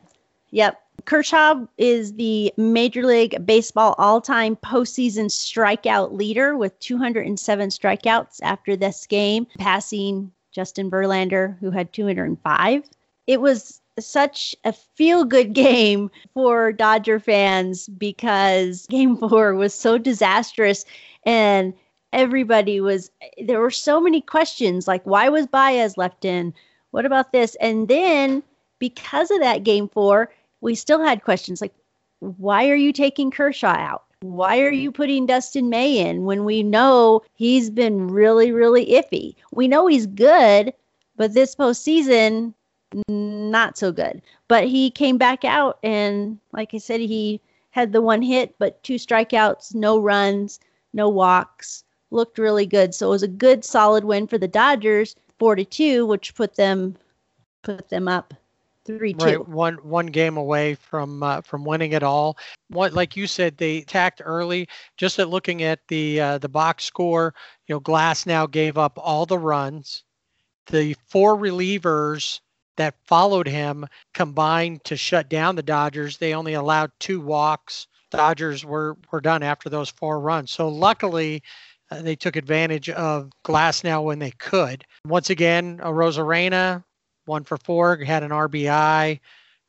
[0.51, 0.81] Yep.
[1.07, 8.77] Kershaw is the Major League Baseball all time postseason strikeout leader with 207 strikeouts after
[8.77, 12.85] this game, passing Justin Verlander, who had 205.
[13.27, 19.99] It was such a feel good game for Dodger fans because game four was so
[19.99, 20.85] disastrous
[21.27, 21.75] and
[22.15, 23.11] everybody was,
[23.43, 26.55] there were so many questions like, why was Baez left in?
[26.93, 27.57] What about this?
[27.61, 28.43] And then
[28.79, 31.75] because of that game four, we still had questions like,
[32.21, 34.05] why are you taking Kershaw out?
[34.21, 39.35] Why are you putting Dustin May in when we know he's been really, really iffy?
[39.53, 40.73] We know he's good,
[41.17, 42.55] but this postseason,
[43.09, 44.23] not so good.
[44.49, 48.83] But he came back out, and like I said, he had the one hit, but
[48.83, 50.61] two strikeouts, no runs,
[50.95, 51.85] no walks.
[52.11, 52.95] Looked really good.
[52.95, 56.55] So it was a good, solid win for the Dodgers, four to two, which put
[56.57, 56.97] them
[57.63, 58.35] put them up
[58.85, 59.25] three two.
[59.25, 62.37] Right, one one game away from uh, from winning it all.
[62.69, 64.69] What, like you said, they attacked early.
[64.97, 67.35] Just at looking at the uh, the box score,
[67.67, 70.05] you know, Glasnow gave up all the runs.
[70.67, 72.41] The four relievers
[72.77, 76.17] that followed him combined to shut down the Dodgers.
[76.19, 77.87] They only allowed two walks.
[78.11, 80.51] Dodgers were were done after those four runs.
[80.51, 81.43] So luckily.
[81.91, 84.85] Uh, they took advantage of Glasnow when they could.
[85.07, 86.83] Once again, Arozarena
[87.27, 89.21] one for four, had an RBI.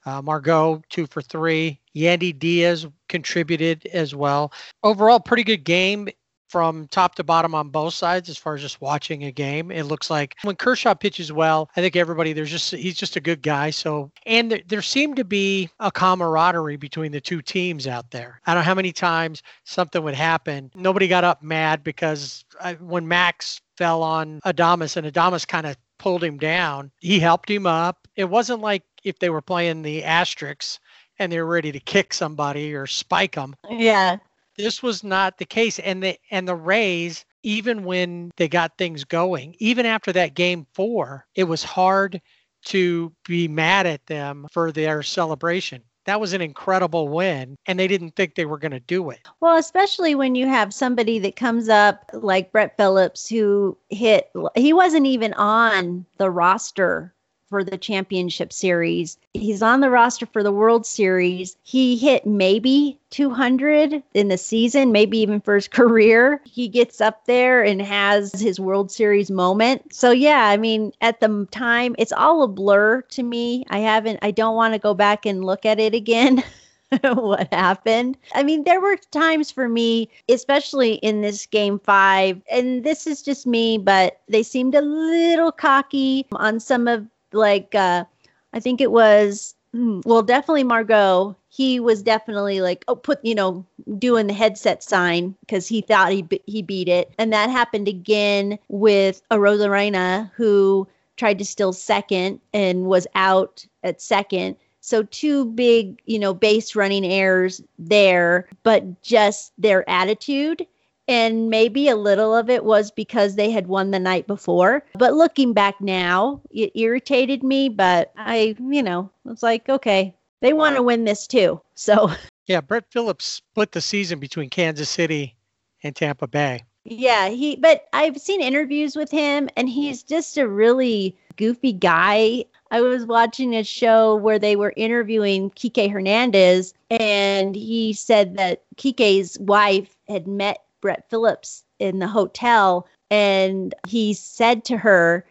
[0.05, 1.79] Uh, Margot, two for three.
[1.95, 4.53] Yandy Diaz contributed as well.
[4.83, 6.07] Overall, pretty good game
[6.47, 9.71] from top to bottom on both sides as far as just watching a game.
[9.71, 13.21] It looks like when Kershaw pitches well, I think everybody there's just he's just a
[13.21, 13.69] good guy.
[13.69, 18.41] So and there, there seemed to be a camaraderie between the two teams out there.
[18.45, 20.71] I don't know how many times something would happen.
[20.75, 25.75] Nobody got up mad because I, when Max fell on Adames and Adames kind of
[25.97, 26.91] pulled him down.
[26.99, 28.07] He helped him up.
[28.15, 30.79] It wasn't like if they were playing the asterisks
[31.19, 33.55] and they were ready to kick somebody or spike them.
[33.69, 34.17] Yeah.
[34.57, 35.79] This was not the case.
[35.79, 40.65] And the and the Rays, even when they got things going, even after that game
[40.73, 42.21] four, it was hard
[42.65, 47.87] to be mad at them for their celebration that was an incredible win and they
[47.87, 49.27] didn't think they were going to do it.
[49.41, 54.71] Well, especially when you have somebody that comes up like Brett Phillips who hit he
[54.71, 57.13] wasn't even on the roster
[57.55, 59.17] for the championship series.
[59.33, 61.55] He's on the roster for the World Series.
[61.63, 66.41] He hit maybe 200 in the season, maybe even for his career.
[66.43, 69.93] He gets up there and has his World Series moment.
[69.93, 73.63] So, yeah, I mean, at the time, it's all a blur to me.
[73.69, 76.43] I haven't, I don't want to go back and look at it again.
[77.01, 78.17] what happened.
[78.33, 83.21] I mean, there were times for me, especially in this game five, and this is
[83.21, 88.05] just me, but they seemed a little cocky on some of like uh
[88.53, 91.35] I think it was hmm, well definitely Margot.
[91.49, 93.65] He was definitely like oh put you know
[93.97, 97.13] doing the headset sign because he thought he he beat it.
[97.17, 103.65] And that happened again with a Arozarena who tried to steal second and was out
[103.83, 104.57] at second.
[104.81, 110.67] So two big you know base running errors there but just their attitude
[111.07, 114.83] and maybe a little of it was because they had won the night before.
[114.93, 117.69] But looking back now, it irritated me.
[117.69, 121.61] But I, you know, was like, okay, they want to win this too.
[121.75, 122.11] So,
[122.47, 125.35] yeah, Brett Phillips split the season between Kansas City
[125.83, 126.63] and Tampa Bay.
[126.83, 132.45] Yeah, he, but I've seen interviews with him and he's just a really goofy guy.
[132.71, 138.63] I was watching a show where they were interviewing Kike Hernandez, and he said that
[138.75, 145.25] Kike's wife had met Brett Phillips in the hotel, and he said to her,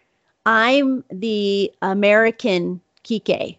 [0.46, 3.56] I'm the American Kike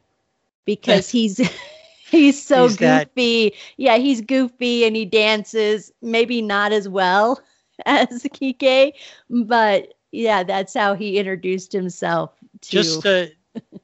[0.66, 1.38] because he's
[2.12, 3.50] he's so he's goofy.
[3.50, 3.60] That.
[3.78, 7.40] Yeah, he's goofy and he dances maybe not as well
[7.86, 8.92] as Kike,
[9.30, 13.28] but yeah, that's how he introduced himself to Just uh,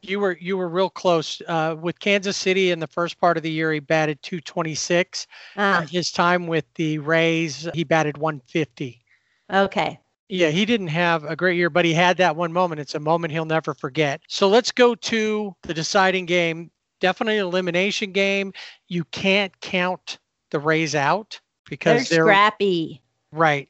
[0.02, 3.44] you were you were real close uh, with Kansas City in the first part of
[3.44, 3.72] the year.
[3.72, 5.28] He batted 226.
[5.58, 5.80] Ah.
[5.80, 9.04] Uh, his time with the Rays, he batted 150.
[9.52, 10.00] Okay.
[10.30, 12.80] Yeah, he didn't have a great year, but he had that one moment.
[12.80, 14.22] It's a moment he'll never forget.
[14.30, 16.72] So let's go to the deciding game.
[17.02, 18.54] Definitely an elimination game.
[18.88, 20.20] You can't count
[20.52, 23.02] the Rays out because they're, they're scrappy.
[23.34, 23.68] Right.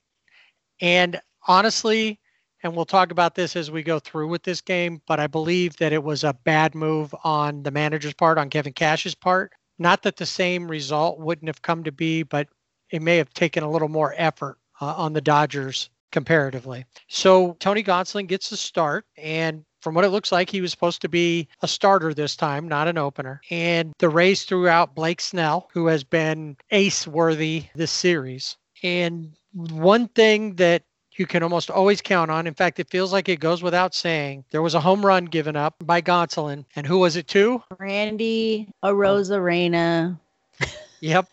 [0.81, 2.19] And honestly,
[2.63, 5.77] and we'll talk about this as we go through with this game, but I believe
[5.77, 9.51] that it was a bad move on the manager's part, on Kevin Cash's part.
[9.79, 12.47] Not that the same result wouldn't have come to be, but
[12.91, 16.85] it may have taken a little more effort uh, on the Dodgers comparatively.
[17.07, 21.01] So Tony Gonsolin gets the start, and from what it looks like, he was supposed
[21.01, 23.41] to be a starter this time, not an opener.
[23.49, 28.57] And the Rays threw out Blake Snell, who has been ace worthy this series.
[28.83, 30.83] And one thing that
[31.15, 32.47] you can almost always count on.
[32.47, 34.45] In fact, it feels like it goes without saying.
[34.51, 36.65] There was a home run given up by Gonsolin.
[36.75, 37.63] And who was it to?
[37.79, 40.19] Randy Arozarena.
[41.01, 41.29] Yep.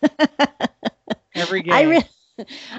[1.34, 1.74] Every game.
[1.74, 2.08] I, re-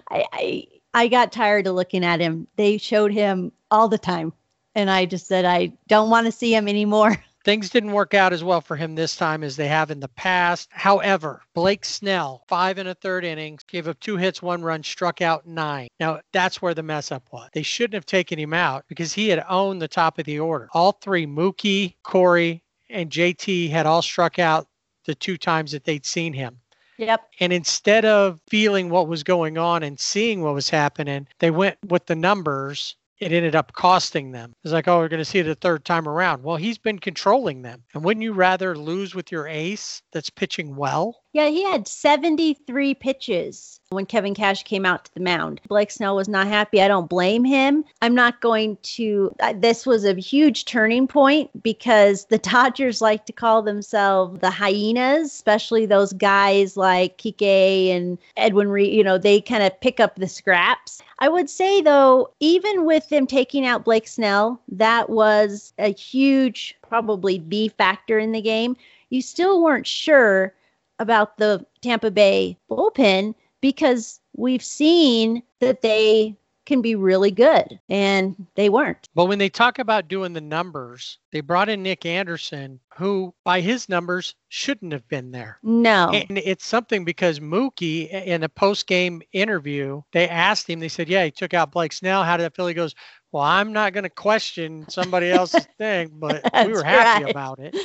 [0.10, 2.48] I, I, I got tired of looking at him.
[2.56, 4.34] They showed him all the time.
[4.76, 7.24] And I just said, I don't want to see him anymore.
[7.50, 10.08] Things didn't work out as well for him this time as they have in the
[10.10, 10.70] past.
[10.72, 15.20] However, Blake Snell, five and a third innings, gave up two hits, one run, struck
[15.20, 15.88] out nine.
[16.00, 17.50] Now, that's where the mess up was.
[17.52, 20.70] They shouldn't have taken him out because he had owned the top of the order.
[20.74, 24.68] All three, Mookie, Corey, and JT, had all struck out
[25.06, 26.60] the two times that they'd seen him.
[27.00, 27.30] Yep.
[27.40, 31.80] And instead of feeling what was going on and seeing what was happening, they went
[31.88, 34.54] with the numbers it ended up costing them.
[34.64, 36.44] It's like, oh, we're going to see it a third time around.
[36.44, 37.84] Well, he's been controlling them.
[37.94, 41.16] And wouldn't you rather lose with your ace that's pitching well?
[41.32, 45.62] Yeah, he had 73 pitches when Kevin Cash came out to the mound.
[45.68, 46.82] Blake Snell was not happy.
[46.82, 47.86] I don't blame him.
[48.02, 49.36] I'm not going to.
[49.40, 54.50] Uh, this was a huge turning point because the Dodgers like to call themselves the
[54.50, 58.92] hyenas, especially those guys like Kike and Edwin Reed.
[58.92, 61.00] You know, they kind of pick up the scraps.
[61.20, 66.76] I would say, though, even with them taking out Blake Snell, that was a huge,
[66.82, 68.76] probably B factor in the game.
[69.12, 70.54] You still weren't sure
[71.00, 76.36] about the Tampa Bay bullpen because we've seen that they
[76.70, 79.10] can be really good and they weren't.
[79.16, 83.60] But when they talk about doing the numbers, they brought in Nick Anderson, who by
[83.60, 85.58] his numbers shouldn't have been there.
[85.64, 86.12] No.
[86.14, 91.10] And it's something because Mookie in a post game interview, they asked him, they said,
[91.10, 92.24] Yeah, he took out Blake Snell.
[92.24, 92.68] How did that feel?
[92.68, 92.94] He goes,
[93.32, 97.32] well, I'm not going to question somebody else's thing, but we were happy right.
[97.32, 97.76] about it.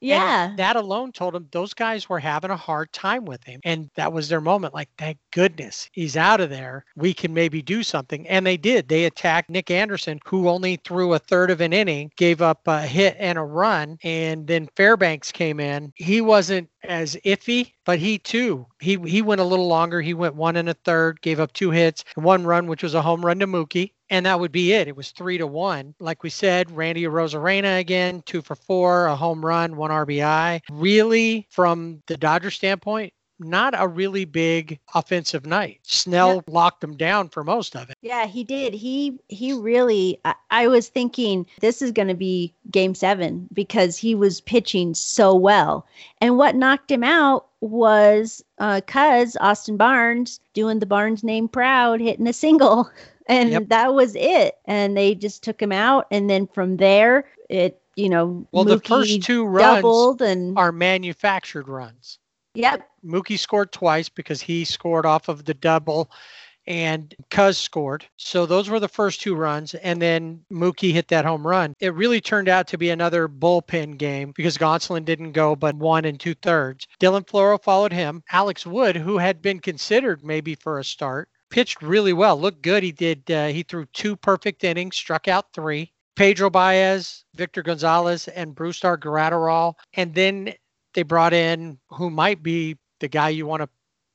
[0.00, 0.48] Yeah.
[0.48, 3.60] And that alone told him those guys were having a hard time with him.
[3.64, 4.74] And that was their moment.
[4.74, 6.84] Like, thank goodness he's out of there.
[6.96, 8.26] We can maybe do something.
[8.28, 8.88] And they did.
[8.88, 12.82] They attacked Nick Anderson, who only threw a third of an inning, gave up a
[12.82, 13.98] hit and a run.
[14.02, 15.92] And then Fairbanks came in.
[15.96, 20.00] He wasn't as iffy, but he too, he he went a little longer.
[20.00, 23.02] He went one and a third, gave up two hits one run, which was a
[23.02, 23.92] home run to Mookie.
[24.10, 24.86] And that would be it.
[24.86, 25.94] It was three to one.
[25.98, 30.60] Like we said, Randy Arozarena again, two for four, a home run, one RBI.
[30.70, 33.12] Really, from the Dodger standpoint,
[33.44, 35.80] not a really big offensive night.
[35.82, 36.52] Snell yeah.
[36.52, 37.96] locked them down for most of it.
[38.02, 38.74] Yeah, he did.
[38.74, 43.96] He he really I, I was thinking this is going to be game 7 because
[43.96, 45.86] he was pitching so well.
[46.20, 52.00] And what knocked him out was uh cuz Austin Barnes doing the Barnes name proud
[52.00, 52.90] hitting a single
[53.26, 53.68] and yep.
[53.68, 54.58] that was it.
[54.66, 58.68] And they just took him out and then from there it you know, well, Mookie
[58.68, 62.18] the first two runs and are manufactured runs.
[62.54, 62.88] Yep.
[63.04, 66.10] Mookie scored twice because he scored off of the double
[66.66, 68.06] and Cuz scored.
[68.16, 69.74] So those were the first two runs.
[69.74, 71.74] And then Mookie hit that home run.
[71.80, 76.04] It really turned out to be another bullpen game because Gonsolin didn't go but one
[76.04, 76.86] and two thirds.
[77.00, 78.22] Dylan Floro followed him.
[78.32, 82.40] Alex Wood, who had been considered maybe for a start, pitched really well.
[82.40, 82.82] Looked good.
[82.82, 83.30] He did.
[83.30, 85.92] Uh, he threw two perfect innings, struck out three.
[86.16, 89.74] Pedro Baez, Victor Gonzalez, and Brusdar Graterol.
[89.94, 90.54] And then
[90.94, 93.68] they brought in who might be the guy you want to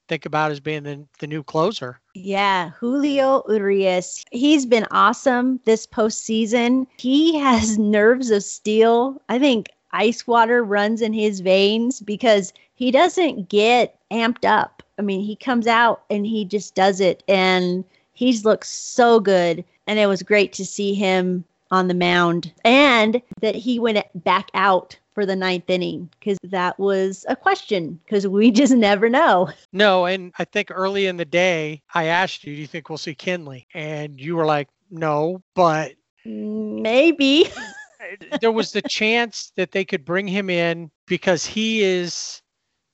[0.08, 2.00] think about as being the, the new closer.
[2.15, 4.26] Yeah, Julio Urias.
[4.32, 6.88] He's been awesome this postseason.
[6.98, 9.22] He has nerves of steel.
[9.30, 14.84] I think ice water runs in his veins because he doesn't get amped up.
[14.98, 19.63] I mean, he comes out and he just does it, and he's looked so good.
[19.88, 24.49] And it was great to see him on the mound and that he went back
[24.53, 29.49] out for the ninth inning because that was a question because we just never know.
[29.74, 32.97] No, and I think early in the day I asked you, do you think we'll
[32.97, 33.65] see Kenley?
[33.74, 35.93] And you were like, no, but
[36.26, 37.49] maybe.
[38.41, 42.41] there was the chance that they could bring him in because he is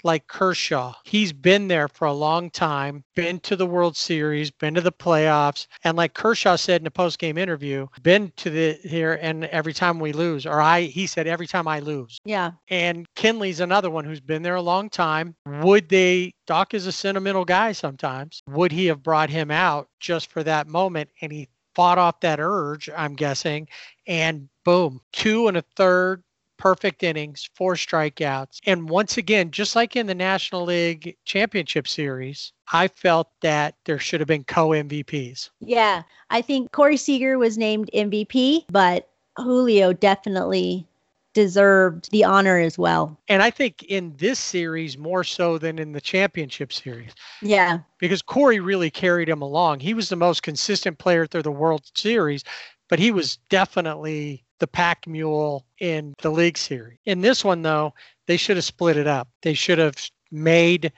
[0.06, 0.94] like Kershaw.
[1.04, 4.92] He's been there for a long time, been to the World Series, been to the
[4.92, 9.74] playoffs, and like Kershaw said in a post-game interview, been to the here and every
[9.74, 12.20] time we lose, or I he said every time I lose.
[12.24, 12.52] Yeah.
[12.70, 15.36] And Kenley's another one who's been there a long time.
[15.46, 18.44] Would they Doc is a sentimental guy sometimes.
[18.48, 21.10] Would he have brought him out just for that moment?
[21.22, 23.68] And he fought off that urge, I'm guessing,
[24.08, 26.24] and boom, two and a third
[26.58, 28.60] perfect innings, four strikeouts.
[28.66, 34.00] And once again, just like in the National League Championship Series, I felt that there
[34.00, 35.50] should have been co MVPs.
[35.60, 40.88] Yeah, I think Corey Seager was named MVP, but Julio definitely
[41.36, 43.20] deserved the honor as well.
[43.28, 47.12] And I think in this series more so than in the championship series.
[47.42, 47.80] Yeah.
[48.00, 49.82] Because Corey really carried him along.
[49.82, 52.46] He was the most consistent player through the World Series,
[52.90, 56.98] but he was definitely the pack mule in the league series.
[57.06, 57.94] In this one though,
[58.28, 59.28] they should have split it up.
[59.42, 59.96] They should have
[60.32, 60.92] made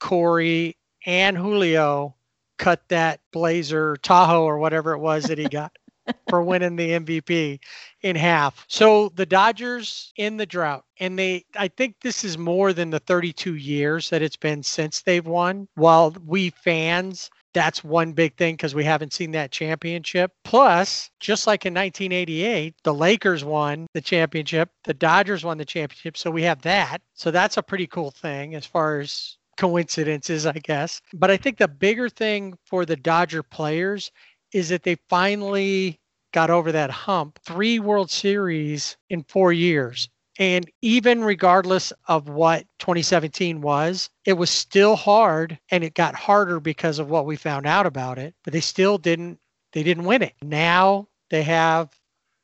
[0.00, 2.14] Corey and Julio
[2.58, 5.72] cut that Blazer Tahoe or whatever it was that he got
[6.28, 7.58] for winning the MVP
[8.02, 8.64] in half.
[8.68, 13.00] So the Dodgers in the drought, and they, I think this is more than the
[13.00, 15.68] 32 years that it's been since they've won.
[15.74, 20.32] While we fans, that's one big thing because we haven't seen that championship.
[20.44, 26.16] Plus, just like in 1988, the Lakers won the championship, the Dodgers won the championship.
[26.16, 26.98] So we have that.
[27.14, 31.00] So that's a pretty cool thing as far as coincidences, I guess.
[31.14, 34.10] But I think the bigger thing for the Dodger players
[34.52, 35.98] is that they finally
[36.32, 37.38] got over that hump.
[37.44, 40.08] Three World Series in four years.
[40.42, 46.58] And even regardless of what 2017 was, it was still hard and it got harder
[46.58, 49.38] because of what we found out about it, but they still didn't
[49.70, 50.34] they didn't win it.
[50.42, 51.90] Now they have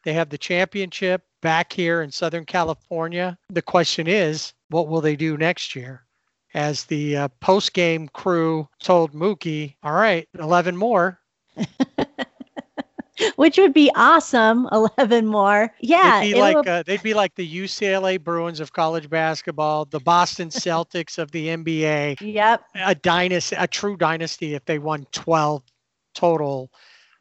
[0.04, 3.36] they have the championship back here in Southern California.
[3.48, 6.04] The question is, what will they do next year?
[6.54, 11.18] As the uh, post game crew told Mookie, all right, 11 more.
[13.36, 14.68] which would be awesome.
[14.72, 16.20] Eleven more, yeah.
[16.20, 20.48] They'd be like uh, they'd be like the UCLA Bruins of college basketball, the Boston
[20.48, 22.20] Celtics of the NBA.
[22.20, 25.62] Yep, a dynasty, a true dynasty if they won twelve
[26.14, 26.70] total.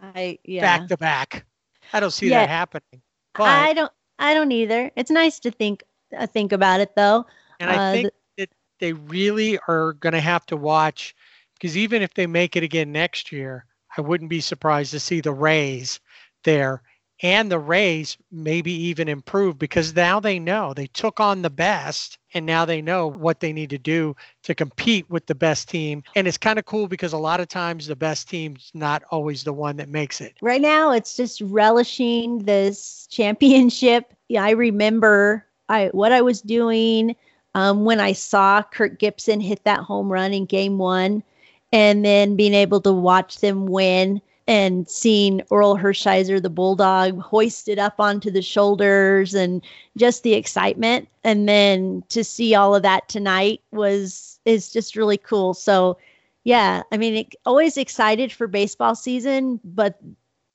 [0.01, 0.61] I yeah.
[0.61, 1.45] Back to back.
[1.93, 2.41] I don't see yeah.
[2.41, 3.01] that happening.
[3.33, 3.91] But, I don't.
[4.19, 4.91] I don't either.
[4.95, 5.83] It's nice to think
[6.17, 7.25] uh, think about it though.
[7.59, 11.15] And I uh, think that they really are going to have to watch
[11.53, 13.65] because even if they make it again next year,
[13.97, 15.99] I wouldn't be surprised to see the Rays
[16.43, 16.81] there
[17.23, 22.19] and the Rays maybe even improve because now they know they took on the best
[22.33, 26.03] and now they know what they need to do to compete with the best team.
[26.15, 29.43] And it's kind of cool because a lot of times the best team's not always
[29.43, 30.35] the one that makes it.
[30.41, 34.13] Right now, it's just relishing this championship.
[34.27, 37.15] Yeah, I remember I what I was doing
[37.55, 41.23] um, when I saw Kirk Gibson hit that home run in game one
[41.77, 47.77] and then being able to watch them win and seeing Orel Hershiser, the bulldog, hoisted
[47.77, 49.63] up onto the shoulders and
[49.95, 51.07] just the excitement.
[51.23, 55.53] And then to see all of that tonight was is just really cool.
[55.53, 55.99] So
[56.45, 59.99] yeah, I mean, it, always excited for baseball season, but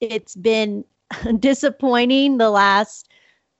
[0.00, 0.84] it's been
[1.38, 3.11] disappointing the last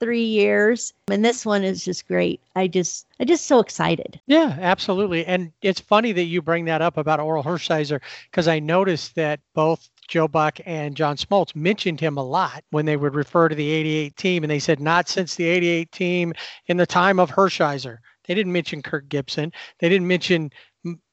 [0.03, 0.93] three years.
[1.09, 2.41] And this one is just great.
[2.57, 4.21] I just, I just so excited.
[4.27, 5.25] Yeah, absolutely.
[5.25, 9.39] And it's funny that you bring that up about Orel Hershiser because I noticed that
[9.55, 13.55] both Joe Buck and John Smoltz mentioned him a lot when they would refer to
[13.55, 14.43] the 88 team.
[14.43, 16.33] And they said, not since the 88 team
[16.67, 17.99] in the time of Hershiser.
[18.27, 19.53] They didn't mention Kirk Gibson.
[19.79, 20.51] They didn't mention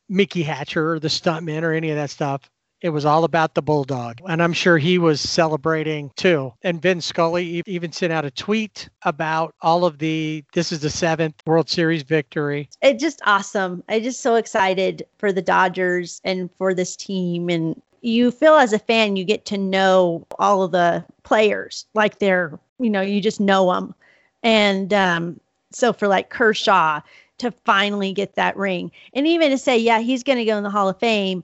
[0.09, 2.49] Mickey Hatcher or the stuntman or any of that stuff.
[2.81, 4.21] It was all about the Bulldog.
[4.27, 6.53] And I'm sure he was celebrating too.
[6.61, 10.89] And Vin Scully even sent out a tweet about all of the, this is the
[10.89, 12.69] seventh World Series victory.
[12.81, 13.83] It's just awesome.
[13.89, 17.49] I'm just so excited for the Dodgers and for this team.
[17.49, 22.19] And you feel as a fan, you get to know all of the players like
[22.19, 23.93] they're, you know, you just know them.
[24.41, 25.39] And um,
[25.71, 27.01] so for like Kershaw
[27.39, 30.63] to finally get that ring and even to say, yeah, he's going to go in
[30.63, 31.43] the Hall of Fame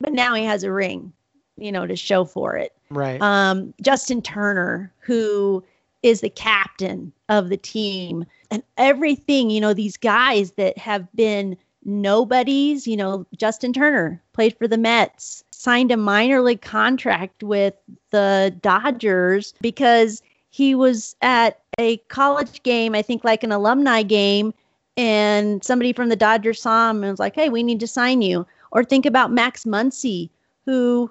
[0.00, 1.12] but now he has a ring,
[1.56, 2.72] you know, to show for it.
[2.90, 3.20] Right.
[3.20, 5.64] Um, Justin Turner, who
[6.02, 11.56] is the captain of the team, and everything, you know, these guys that have been
[11.84, 17.74] nobodies, you know, Justin Turner played for the Mets, signed a minor league contract with
[18.10, 24.52] the Dodgers because he was at a college game, I think like an alumni game,
[24.96, 28.22] and somebody from the Dodgers saw him and was like, hey, we need to sign
[28.22, 28.46] you.
[28.72, 30.30] Or think about Max Muncy,
[30.64, 31.10] who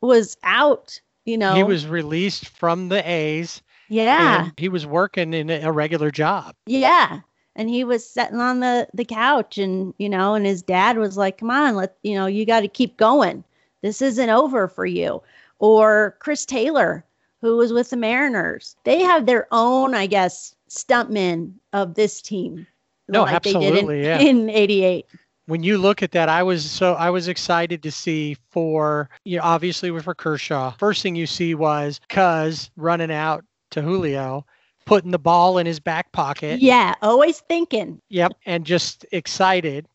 [0.00, 1.54] was out, you know.
[1.54, 3.62] He was released from the A's.
[3.88, 4.50] Yeah.
[4.56, 6.54] he was working in a regular job.
[6.66, 7.20] Yeah.
[7.54, 11.16] And he was sitting on the, the couch and, you know, and his dad was
[11.16, 13.44] like, come on, let, you know, you got to keep going.
[13.82, 15.22] This isn't over for you.
[15.58, 17.04] Or Chris Taylor,
[17.40, 18.76] who was with the Mariners.
[18.84, 22.66] They have their own, I guess, stuntmen of this team.
[23.08, 24.00] No, like absolutely.
[24.00, 24.18] in, yeah.
[24.20, 25.06] in 88.
[25.46, 29.38] When you look at that, I was so I was excited to see for you
[29.38, 30.72] know, obviously with for Kershaw.
[30.78, 34.44] First thing you see was Cuz running out to Julio,
[34.84, 36.60] putting the ball in his back pocket.
[36.60, 38.00] Yeah, always thinking.
[38.08, 39.86] Yep, and just excited.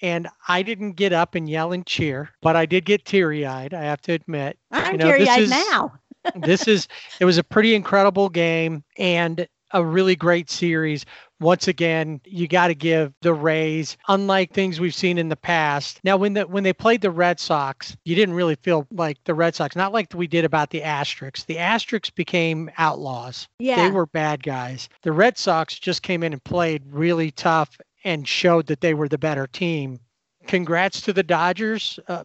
[0.00, 3.74] And I didn't get up and yell and cheer, but I did get teary eyed.
[3.74, 4.56] I have to admit.
[4.70, 5.92] I'm You know, this teary eyed now.
[6.36, 6.88] this is
[7.20, 11.04] it was a pretty incredible game and a really great series.
[11.40, 16.00] Once again, you got to give the Rays, unlike things we've seen in the past.
[16.02, 19.34] Now, when the when they played the Red Sox, you didn't really feel like the
[19.34, 21.46] Red Sox, not like we did about the Asterix.
[21.46, 23.46] The Asterix became outlaws.
[23.60, 23.84] Yeah.
[23.84, 24.88] They were bad guys.
[25.02, 29.08] The Red Sox just came in and played really tough and showed that they were
[29.08, 30.00] the better team.
[30.46, 32.00] Congrats to the Dodgers.
[32.08, 32.24] Uh,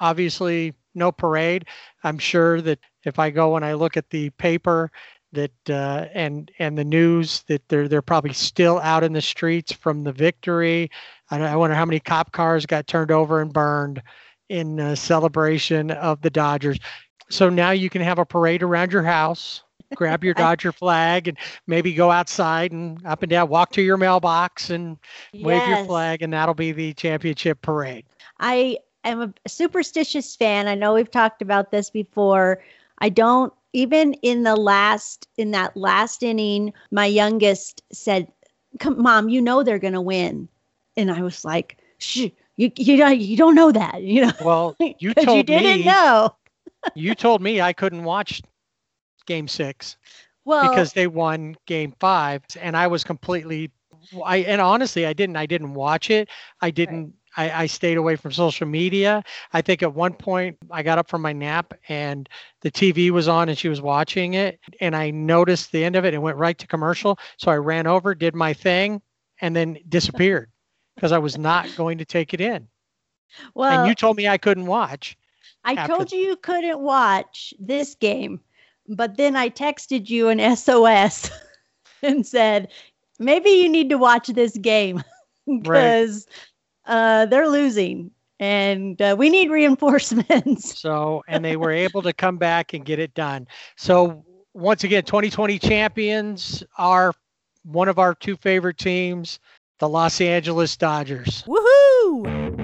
[0.00, 1.66] obviously, no parade.
[2.02, 4.90] I'm sure that if I go and I look at the paper
[5.32, 9.72] that uh, and and the news that they're they're probably still out in the streets
[9.72, 10.90] from the victory.
[11.30, 14.02] I, I wonder how many cop cars got turned over and burned
[14.48, 16.78] in uh, celebration of the Dodgers.
[17.30, 19.62] So now you can have a parade around your house.
[19.94, 23.98] Grab your Dodger flag and maybe go outside and up and down, walk to your
[23.98, 24.96] mailbox and
[25.34, 28.06] wave your flag, and that'll be the championship parade.
[28.40, 30.68] I am a superstitious fan.
[30.68, 32.62] I know we've talked about this before.
[33.00, 38.28] I don't even in the last in that last inning, my youngest said,
[38.78, 40.48] "Come, mom, you know they're gonna win,"
[40.96, 44.78] and I was like, "Shh, you you don't you don't know that, you know." Well,
[44.98, 46.36] you told you didn't me know.
[46.94, 48.42] you told me I couldn't watch
[49.26, 49.96] game six
[50.44, 53.70] Well, because they won game five and I was completely
[54.24, 56.28] I and honestly I didn't I didn't watch it.
[56.60, 59.22] I didn't I, I stayed away from social media.
[59.52, 62.28] I think at one point I got up from my nap and
[62.62, 66.04] the TV was on and she was watching it and I noticed the end of
[66.04, 67.16] it and went right to commercial.
[67.36, 69.00] So I ran over, did my thing,
[69.40, 70.50] and then disappeared
[70.96, 72.66] because I was not going to take it in.
[73.54, 75.16] well, and you told me I couldn't watch.
[75.64, 78.40] I told you you couldn't watch this game,
[78.88, 81.30] but then I texted you an SOS
[82.02, 82.68] and said,
[83.20, 85.04] maybe you need to watch this game
[85.62, 86.26] because
[86.88, 88.10] uh, they're losing
[88.40, 90.76] and uh, we need reinforcements.
[90.88, 93.48] So, and they were able to come back and get it done.
[93.76, 94.24] So,
[94.54, 97.12] once again, 2020 champions are
[97.64, 99.40] one of our two favorite teams,
[99.78, 101.44] the Los Angeles Dodgers.
[101.46, 102.58] Woohoo!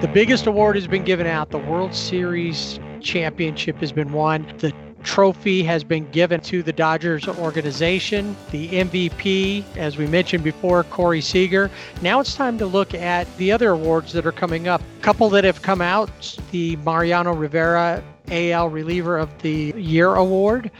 [0.00, 1.50] The biggest award has been given out.
[1.50, 4.46] The World Series championship has been won.
[4.58, 4.72] The
[5.04, 8.34] trophy has been given to the Dodgers organization.
[8.50, 11.70] The MVP, as we mentioned before, Corey Seager.
[12.02, 14.80] Now it's time to look at the other awards that are coming up.
[14.98, 16.10] A couple that have come out
[16.50, 20.70] the Mariano Rivera AL Reliever of the Year Award.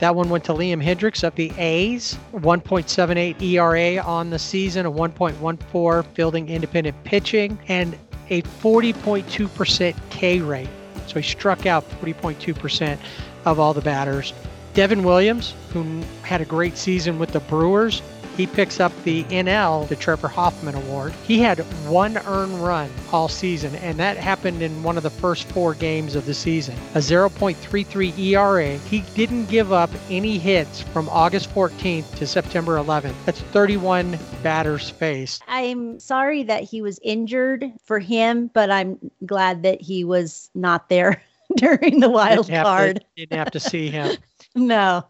[0.00, 4.90] That one went to Liam Hendriks of the A's, 1.78 ERA on the season, a
[4.90, 7.96] 1.14 fielding independent pitching, and
[8.30, 10.68] a 40.2% K rate.
[11.06, 12.98] So he struck out 40.2%
[13.44, 14.32] of all the batters.
[14.74, 18.02] Devin Williams, who had a great season with the Brewers,
[18.36, 21.12] he picks up the NL, the Trevor Hoffman Award.
[21.24, 25.46] He had one earned run all season, and that happened in one of the first
[25.52, 26.74] four games of the season.
[26.94, 28.76] A 0.33 ERA.
[28.78, 33.14] He didn't give up any hits from August 14th to September 11th.
[33.24, 35.44] That's 31 batters faced.
[35.46, 40.88] I'm sorry that he was injured for him, but I'm glad that he was not
[40.88, 41.22] there
[41.56, 43.04] during the wild Didn't have to- card.
[43.16, 44.16] didn't have to see him.
[44.56, 45.04] No.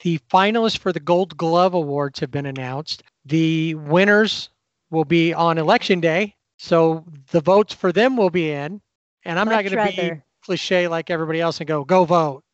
[0.00, 3.02] The finalists for the Gold Glove Awards have been announced.
[3.26, 4.48] The winners
[4.90, 8.80] will be on election day, so the votes for them will be in.
[9.24, 12.44] And I'm not going to be cliche like everybody else and go, go vote.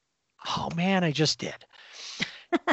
[0.56, 1.54] Oh man, I just did.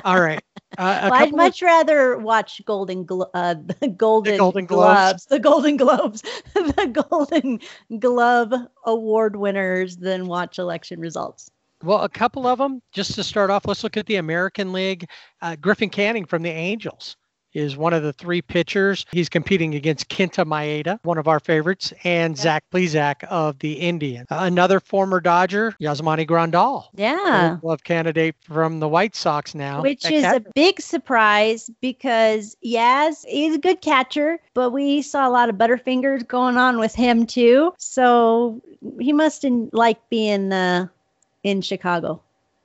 [0.05, 0.41] All right.
[0.77, 5.25] Uh, Well, I'd couple of- much rather watch Golden Glo- uh, the Golden, Golden Gloves,
[5.25, 5.25] Globes.
[5.25, 6.21] the Golden Globes,
[6.53, 7.59] the Golden
[7.99, 8.53] Glove
[8.85, 11.49] Award winners than watch election results.
[11.83, 12.81] well, a couple of them.
[12.93, 15.09] Just to start off, let's look at the American League.
[15.41, 17.17] Uh, Griffin Canning from the Angels
[17.53, 19.05] is one of the three pitchers.
[19.11, 24.27] He's competing against Kenta Maeda, one of our favorites, and Zach Plesac of the Indians.
[24.29, 26.85] another former Dodger, Yasmani Grandal.
[26.95, 27.57] Yeah.
[27.63, 29.81] Love candidate from the White Sox now.
[29.81, 35.27] Which is cat- a big surprise because Yaz he's a good catcher, but we saw
[35.27, 37.73] a lot of butterfingers going on with him too.
[37.77, 38.61] So
[38.99, 40.87] he must like being uh,
[41.43, 42.21] in Chicago.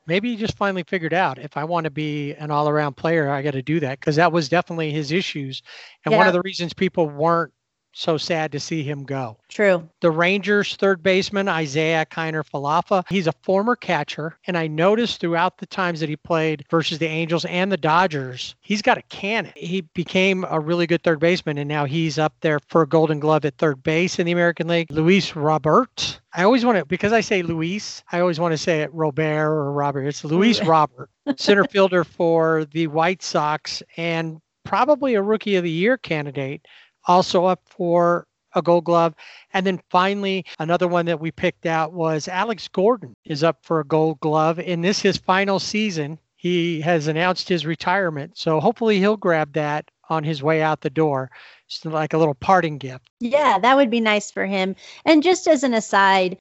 [0.06, 3.30] Maybe he just finally figured out if I want to be an all around player,
[3.30, 5.62] I got to do that because that was definitely his issues.
[6.04, 7.52] And one of the reasons people weren't
[7.96, 9.38] so sad to see him go.
[9.48, 9.88] True.
[10.00, 14.38] The Rangers third baseman, Isiah Kiner-Falefa, he's a former catcher.
[14.46, 18.54] And I noticed throughout the times that he played versus the Angels and the Dodgers,
[18.60, 19.52] he's got a cannon.
[19.56, 23.18] He became a really good third baseman, and now he's up there for a Golden
[23.18, 24.90] Glove at third base in the American League.
[24.90, 26.20] Luis Robert.
[26.34, 29.46] I always want to, because I say Luis, I always want to say it Robert
[29.46, 30.02] or Robert.
[30.02, 35.70] It's Luis Robert, center fielder for the White Sox and probably a Rookie of the
[35.70, 36.66] Year candidate
[37.06, 39.14] also up for a gold glove.
[39.52, 43.80] And then finally, another one that we picked out was Alex Gordon is up for
[43.80, 44.58] a gold glove.
[44.58, 48.36] In this, his final season, he has announced his retirement.
[48.36, 51.30] So hopefully he'll grab that on his way out the door.
[51.68, 53.10] Just like a little parting gift.
[53.20, 54.76] Yeah, that would be nice for him.
[55.04, 56.38] And just as an aside,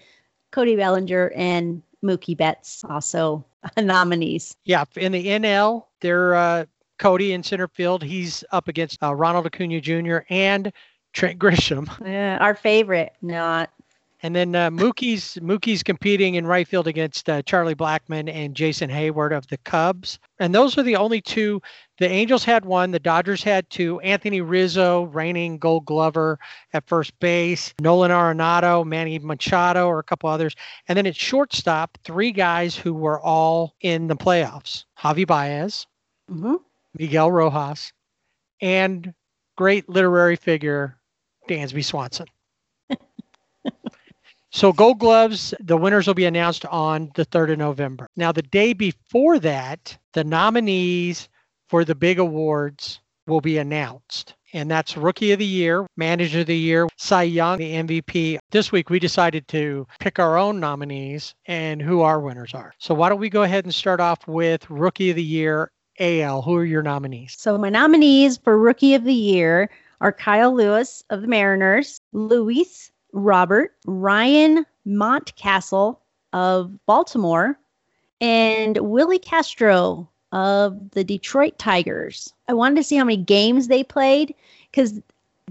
[0.51, 3.43] Cody Bellinger and Mookie Betts also
[3.78, 4.55] nominees.
[4.66, 6.66] Yeah, in the NL, they're uh,
[6.98, 8.04] Cody in center field.
[8.04, 10.20] He's up against uh, Ronald Acuna Jr.
[10.30, 10.72] and
[11.14, 11.89] Trent Grisham.
[12.06, 13.72] Yeah, our favorite, not.
[14.24, 18.89] And then uh, Mookie's Mookie's competing in right field against uh, Charlie Blackmon and Jason
[18.89, 20.18] Heyward of the Cubs.
[20.39, 21.62] And those are the only two.
[22.00, 24.00] The Angels had one, the Dodgers had two.
[24.00, 26.39] Anthony Rizzo, reigning Gold Glover
[26.74, 27.74] at first base.
[27.80, 30.56] Nolan Arenado, Manny Machado, or a couple others.
[30.88, 35.86] And then at shortstop, three guys who were all in the playoffs: Javi Baez,
[36.30, 36.56] hmm
[36.98, 37.91] Miguel Rojas,
[38.62, 39.14] and
[39.58, 40.98] great literary figure
[41.48, 42.28] Dansby Swanson.
[44.52, 48.08] so Gold Gloves, the winners will be announced on the 3rd of November.
[48.16, 51.30] Now, the day before that, the nominees
[51.68, 54.36] for the big awards will be announced.
[54.54, 58.38] And that's Rookie of the Year, Manager of the Year, Cy Young, the MVP.
[58.52, 62.74] This week we decided to pick our own nominees and who our winners are.
[62.80, 66.41] So why don't we go ahead and start off with Rookie of the Year AL.
[66.41, 67.36] Who are your nominees?
[67.38, 69.70] So my nominees for Rookie of the Year
[70.02, 75.98] are Kyle Lewis of the Mariners, Luis Robert, Ryan Mountcastle
[76.34, 77.58] of Baltimore,
[78.20, 82.34] and Willi Castro of the Detroit Tigers.
[82.48, 84.36] I wanted to see how many games they played
[84.70, 85.00] because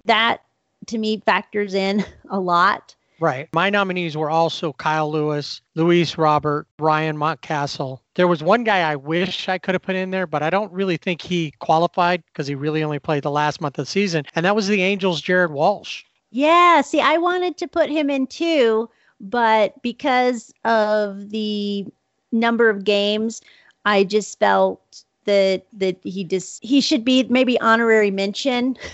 [0.04, 0.42] that
[0.86, 2.94] to me factors in a lot.
[3.20, 3.48] Right.
[3.52, 8.00] My nominees were also Kyle Lewis, Luis Robert, Ryan Mountcastle.
[8.14, 10.72] There was one guy I wish I could have put in there, but I don't
[10.72, 14.24] really think he qualified because he really only played the last month of the season.
[14.34, 16.04] And that was the Angels' Jared Walsh.
[16.30, 18.90] Yeah, see, I wanted to put him in too,
[19.20, 21.86] but because of the
[22.32, 23.40] number of games,
[23.84, 28.76] I just felt that that he just he should be maybe honorary mention.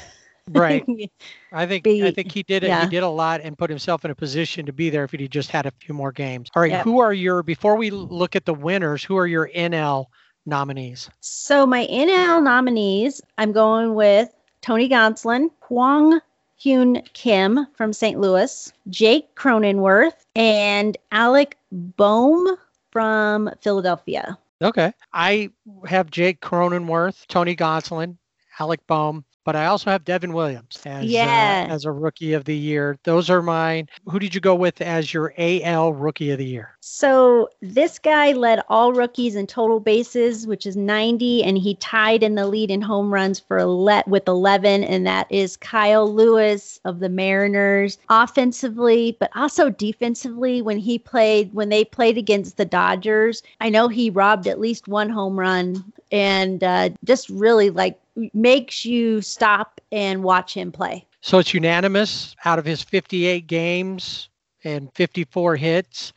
[0.59, 0.85] Right.
[1.53, 2.69] I think Be- I think he did it.
[2.69, 2.85] yeah.
[2.85, 5.29] He did a lot and put himself in a position to be there if he
[5.29, 6.49] just had a few more games.
[6.55, 6.73] All right.
[6.73, 6.85] Yep.
[6.85, 9.05] Who are your before we look at the winners?
[9.05, 10.07] Who are your NL
[10.47, 11.09] nominees?
[11.21, 14.29] So my NL nominees, I'm going with
[14.61, 16.21] Tony Gonsolin, Kwang
[16.63, 18.21] Hyun Kim from St.
[18.21, 22.57] Louis, Jake Cronenworth, and Alec Bohm
[22.91, 24.37] from Philadelphia.
[24.63, 24.93] Okay.
[25.13, 25.51] I
[25.87, 28.19] have Jake Cronenworth, Tony Gonsolin,
[28.59, 31.66] Alec Bohm, but I also have Devin Williams as, Yeah.
[31.68, 32.99] uh, as a rookie of the year.
[33.05, 33.88] Those are mine.
[34.07, 36.76] Who did you go with as your AL rookie of the year?
[36.80, 42.22] So this guy led all rookies in total bases, which is 90, and he tied
[42.22, 46.80] in the lead in home runs for ele- with 11, and that is Kyle Lewis
[46.84, 47.99] of the Mariners.
[48.09, 53.88] Offensively, but also defensively, when he played, when they played against the Dodgers, I know
[53.88, 57.99] he robbed at least one home run, and uh, just really like
[58.35, 61.07] makes you stop and watch him play.
[61.21, 64.29] So it's unanimous out of his 58 games
[64.65, 66.13] and 54 hits.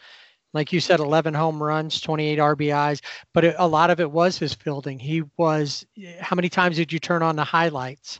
[0.53, 3.01] Like you said, 11 home runs, 28 RBIs,
[3.33, 4.99] but it, a lot of it was his fielding.
[4.99, 5.83] He was,
[6.19, 8.19] how many times did you turn on the highlights?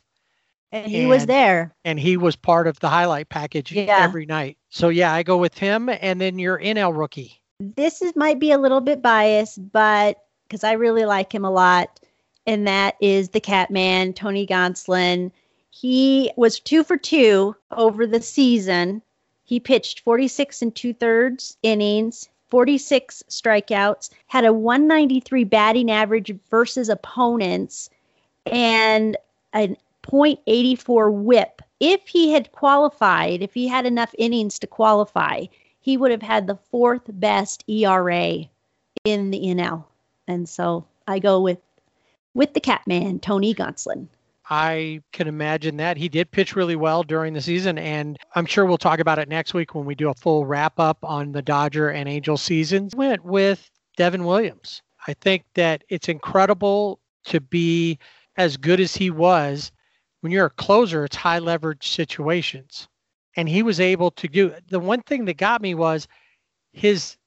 [0.72, 1.76] And he was there.
[1.86, 3.98] And he was part of the highlight package Yeah.
[4.00, 4.58] every night.
[4.70, 5.88] So yeah, I go with him.
[5.90, 7.40] And then your NL rookie.
[7.60, 10.18] this is might be a little bit biased, but
[10.48, 12.00] because I really like him a lot,
[12.46, 15.32] and that is the Catman, Tony Gonsolin.
[15.70, 19.02] He was two for two over the season.
[19.46, 26.90] He pitched 46 and two thirds innings, 46 strikeouts, had a 193 batting average versus
[26.90, 27.90] opponents,
[28.46, 29.18] and
[29.56, 31.62] a .84 whip.
[31.80, 35.46] If he had qualified, if he had enough innings to qualify,
[35.80, 38.46] he would have had the fourth best ERA
[39.04, 39.84] in the NL.
[40.28, 41.60] And so I go with
[42.34, 44.08] with the Catman, Tony Gonsolin.
[44.50, 45.96] I can imagine that.
[45.98, 49.30] He did pitch really well during the season, and I'm sure we'll talk about it
[49.30, 52.94] next week when we do a full wrap up on the Dodger and Angel seasons.
[52.94, 54.82] Went with Devin Williams.
[55.08, 58.00] I think that it's incredible to be
[58.36, 59.72] as good as he was
[60.24, 62.88] when you're a closer, it's high leverage situations.
[63.36, 66.08] And he was able to do the one thing that got me was
[66.72, 67.18] his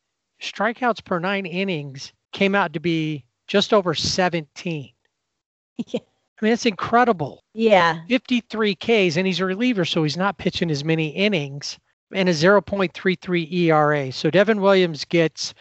[0.40, 4.92] strikeouts per nine innings came out to be just over 17.
[5.88, 6.00] Yeah.
[6.40, 7.42] I mean, it's incredible.
[7.54, 8.00] Yeah.
[8.08, 11.78] 53 Ks, and he's a reliever, so he's not pitching as many innings,
[12.12, 14.12] and a 0.33 ERA.
[14.12, 15.54] So Devin Williams gets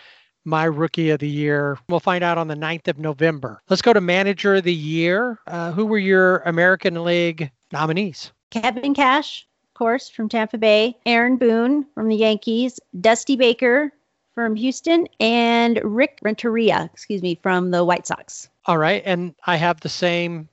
[0.44, 1.78] my rookie of the year.
[1.88, 3.62] We'll find out on the 9th of November.
[3.70, 5.40] Let's go to manager of the year.
[5.48, 8.34] Uh, who were your American League nominees?
[8.52, 13.92] Kevin Cash, of course, from Tampa Bay, Aaron Boone from the Yankees, Dusty Baker
[14.36, 18.50] from Houston, and Rick Renteria, excuse me, from the White Sox.
[18.66, 20.48] All right, and I have the same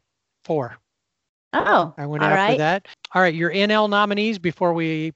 [0.44, 0.76] four.
[1.52, 2.58] Oh, I went all after right.
[2.58, 2.86] that.
[3.14, 5.12] All right, your NL nominees before we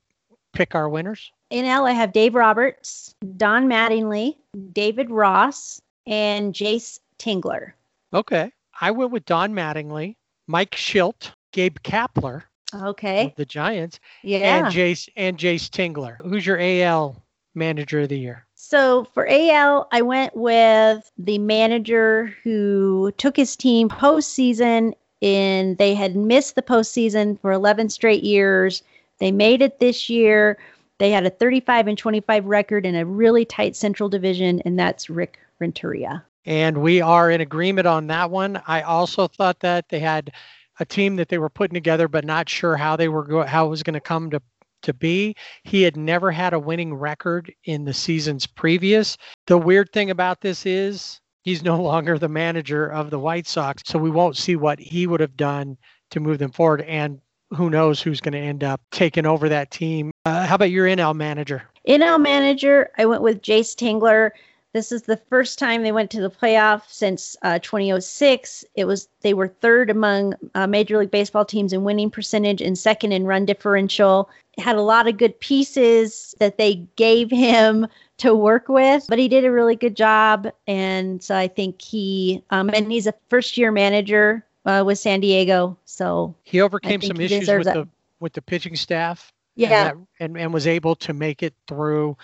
[0.53, 1.31] pick our winners.
[1.53, 4.37] NL, I have Dave Roberts, Don Mattingly,
[4.73, 7.73] David Ross, and Jayce Tingler.
[8.13, 8.53] Okay.
[8.81, 12.43] I went with Don Mattingly, Mike Shildt, Gabe Kapler
[12.75, 13.33] Okay.
[13.37, 14.39] the Giants, Yeah.
[14.39, 16.21] and Jace and Jayce Tingler.
[16.23, 17.23] Who's your AL
[17.55, 18.46] manager of the year?
[18.69, 24.93] So for AL, I went with the manager who took his team postseason
[25.23, 28.83] and they had missed the postseason for 11 straight years.
[29.21, 30.59] They made it this year.
[30.99, 35.09] They had a 35 and 25 record in a really tight central division, and that's
[35.09, 36.25] Rick Renteria.
[36.45, 38.61] And we are in agreement on that one.
[38.67, 40.33] I also thought that they had
[40.81, 43.67] a team that they were putting together, but not sure how they were go- how
[43.67, 44.43] it was going to come to
[44.83, 45.35] to be.
[45.65, 49.17] He had never had a winning record in the seasons previous.
[49.47, 53.83] The weird thing about this is he's no longer the manager of the White Sox,
[53.87, 55.77] so we won't see what he would have done
[56.11, 56.83] to move them forward.
[56.83, 57.21] And
[57.55, 60.11] who knows who's going to end up taking over that team?
[60.25, 61.63] Uh, how about your NL manager?
[61.89, 64.31] NL manager, I went with Jayce Tingler.
[64.73, 68.65] This is the first time they went to the playoff since uh, 2006.
[68.75, 72.77] It was they were third among uh, Major League Baseball teams in winning percentage and
[72.77, 74.29] second in run differential.
[74.59, 77.87] Had a lot of good pieces that they gave him
[78.19, 80.49] to work with, but he did a really good job.
[80.67, 85.21] And so I think he um, and he's a first year manager uh, with San
[85.21, 85.77] Diego.
[85.85, 87.75] So He overcame some he issues with it.
[87.75, 87.89] the
[88.19, 89.31] with the pitching staff.
[89.57, 92.17] and yeah, that- and, and was able to make it through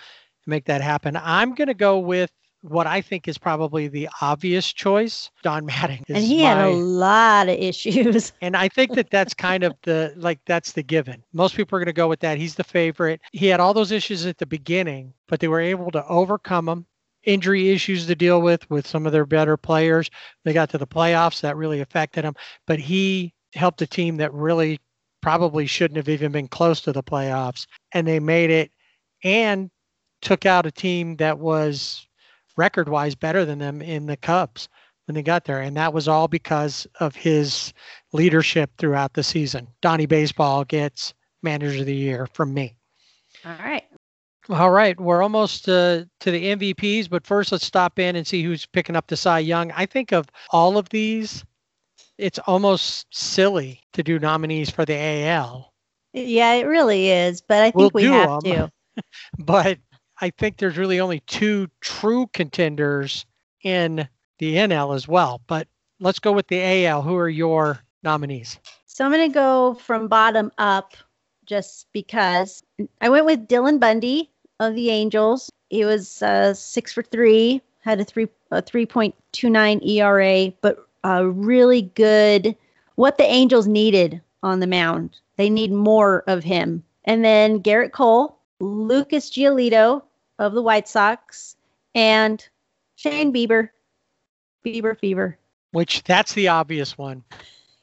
[0.45, 2.29] make that happen i'm going to go with
[2.63, 7.49] what i think is probably the obvious choice don matting and he had a lot
[7.49, 8.31] of issues.
[8.41, 11.23] and i think that that's kind of the like that's the given.
[11.33, 12.37] Most people are going to go with that.
[12.37, 13.21] He's the favorite.
[13.31, 16.85] He had all those issues at the beginning but they were able to overcome them
[17.23, 20.09] injury issues to deal with with some of their better players.
[20.43, 21.41] They got to the playoffs.
[21.41, 22.35] That really affected him
[22.65, 24.79] but he helped a team that really
[25.21, 27.65] probably shouldn't have even been close to the playoffs.
[27.93, 28.71] And they made it
[29.23, 29.71] and
[30.21, 32.05] took out a team that was
[32.57, 34.67] record wise better than them in the Cubs
[35.05, 35.61] when they got there.
[35.61, 37.73] And that was all because of his
[38.13, 39.67] leadership throughout the season.
[39.81, 42.75] Donnie Baseball gets manager of the year from me.
[43.45, 43.83] All right.
[44.49, 48.43] All right, we're almost uh, to the MVPs, but first let's stop in and see
[48.43, 49.71] who's picking up the Cy Young.
[49.71, 51.45] I think of all of these,
[52.17, 55.73] it's almost silly to do nominees for the AL,
[56.11, 58.67] Yeah, it really is, but I think We'll we do have 'em.
[58.97, 59.03] to.
[59.39, 59.77] but
[60.23, 63.25] I think there's really only two true contenders
[63.61, 64.07] in
[64.39, 65.41] the NL as well.
[65.47, 65.67] But
[65.99, 67.01] let's go with the AL.
[67.01, 68.57] Who are your nominees?
[68.85, 70.93] So I'm going to go from bottom up
[71.45, 72.63] just because
[73.01, 75.51] I went with Dylan Bundy of the Angels.
[75.69, 81.81] He was uh, six for three, had a three a 3.29 ERA, but uh, really
[81.81, 82.55] good.
[82.95, 86.81] What the Angels needed on the mound, they need more of him.
[87.03, 90.01] And then Gerrit Cole, Lucas Giolito
[90.43, 91.55] of the White Sox,
[91.95, 92.47] and
[92.95, 93.69] Shane Bieber.
[94.65, 95.37] Bieber fever.
[95.71, 97.23] Which that's the obvious one.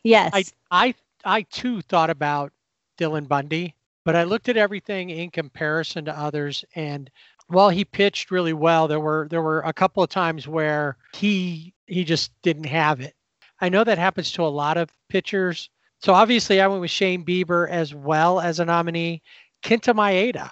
[0.02, 0.30] Yes.
[0.32, 0.94] I I
[1.24, 2.52] I too thought about
[2.98, 7.10] Dylan Bundy, but I looked at everything in comparison to others and
[7.48, 11.74] while he pitched really well, there were there were a couple of times where he
[11.86, 13.14] he just didn't have it.
[13.60, 15.68] I know that happens to a lot of pitchers.
[15.98, 19.20] So obviously I went with Shane Bieber as well as a nominee.
[19.62, 20.50] Kenta Maeda,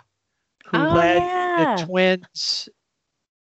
[0.71, 1.77] who Oh, led yeah.
[1.77, 2.69] the Twins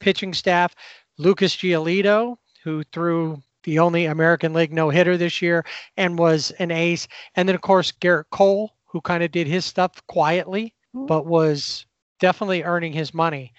[0.01, 0.75] pitching staff,
[1.19, 5.65] Lucas Giolito, who threw the only American League no hitter this year
[5.97, 7.07] and was an ace.
[7.37, 11.87] And then, of course, Gerrit Cole, who kind of did his stuff quietly, but was
[12.19, 13.53] definitely earning his money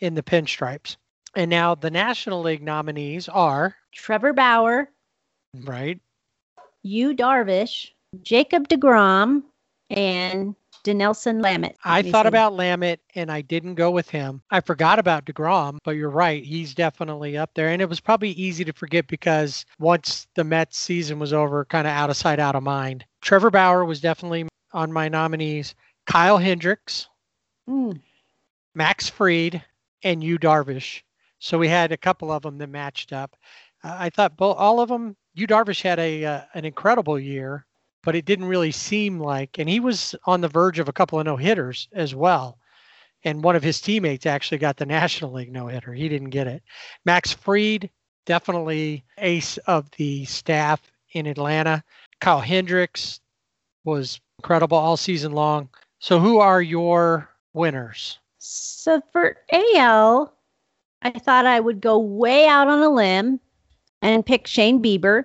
[0.00, 0.96] in the pinstripes.
[1.34, 4.90] And now the National League nominees are, Trevor Bauer,
[5.64, 5.98] right?
[6.82, 7.88] Yu Darvish,
[8.22, 9.42] Jacob DeGrom,
[9.90, 10.54] and
[10.86, 11.74] Dinelson Lamet.
[11.84, 12.28] I thought see.
[12.28, 14.40] about Lamet and I didn't go with him.
[14.50, 16.44] I forgot about DeGrom, but you're right.
[16.44, 17.68] He's definitely up there.
[17.68, 21.86] And it was probably easy to forget because once the Mets season was over, kind
[21.86, 23.04] of out of sight, out of mind.
[23.20, 25.74] Trevor Bauer was definitely on my nominees.
[26.06, 27.08] Kyle Hendricks,
[27.68, 28.00] Mm.
[28.76, 29.64] Max Fried,
[30.04, 31.02] and Yu Darvish.
[31.40, 33.36] So we had a couple of them that matched up.
[33.82, 35.16] Uh, I thought both all of them.
[35.34, 37.66] Yu Darvish had a uh, an incredible year,
[38.06, 39.58] but it didn't really seem like.
[39.58, 42.56] And he was on the verge of a couple of no hitters as well.
[43.24, 45.92] And one of his teammates actually got the National League no hitter.
[45.92, 46.62] He didn't get it.
[47.04, 47.90] Max Fried,
[48.24, 50.80] definitely ace of the staff
[51.14, 51.82] in Atlanta.
[52.20, 53.20] Kyle Hendricks
[53.82, 55.68] was incredible all season long.
[55.98, 58.20] So who are your winners?
[58.38, 60.32] So for AL,
[61.02, 63.40] I thought I would go way out on a limb
[64.00, 65.24] and pick Shane Bieber.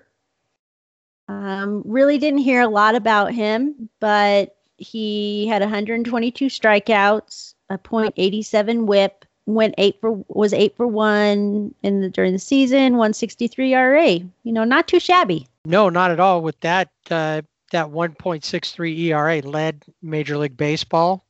[1.31, 8.85] Um, really didn't hear a lot about him, but he had 122 strikeouts, a .87
[8.85, 14.01] WHIP, went eight for was eight for one in the during the season, 163 RA.
[14.43, 15.47] You know, not too shabby.
[15.65, 16.41] No, not at all.
[16.41, 21.25] With that uh, that 1.63 ERA led Major League Baseball.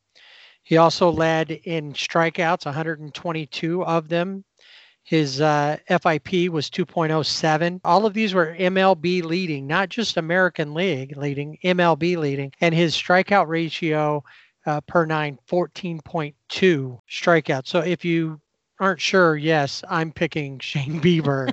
[0.64, 4.44] He also led in strikeouts, 122 of them.
[5.04, 7.82] His uh, FIP was 2.07.
[7.84, 12.54] All of these were MLB leading, not just American League leading, MLB leading.
[12.62, 14.24] And his strikeout ratio
[14.66, 16.34] uh, per nine, 14.2
[17.10, 17.68] strikeouts.
[17.68, 18.40] So if you
[18.80, 21.52] aren't sure, yes, I'm picking Shane Bieber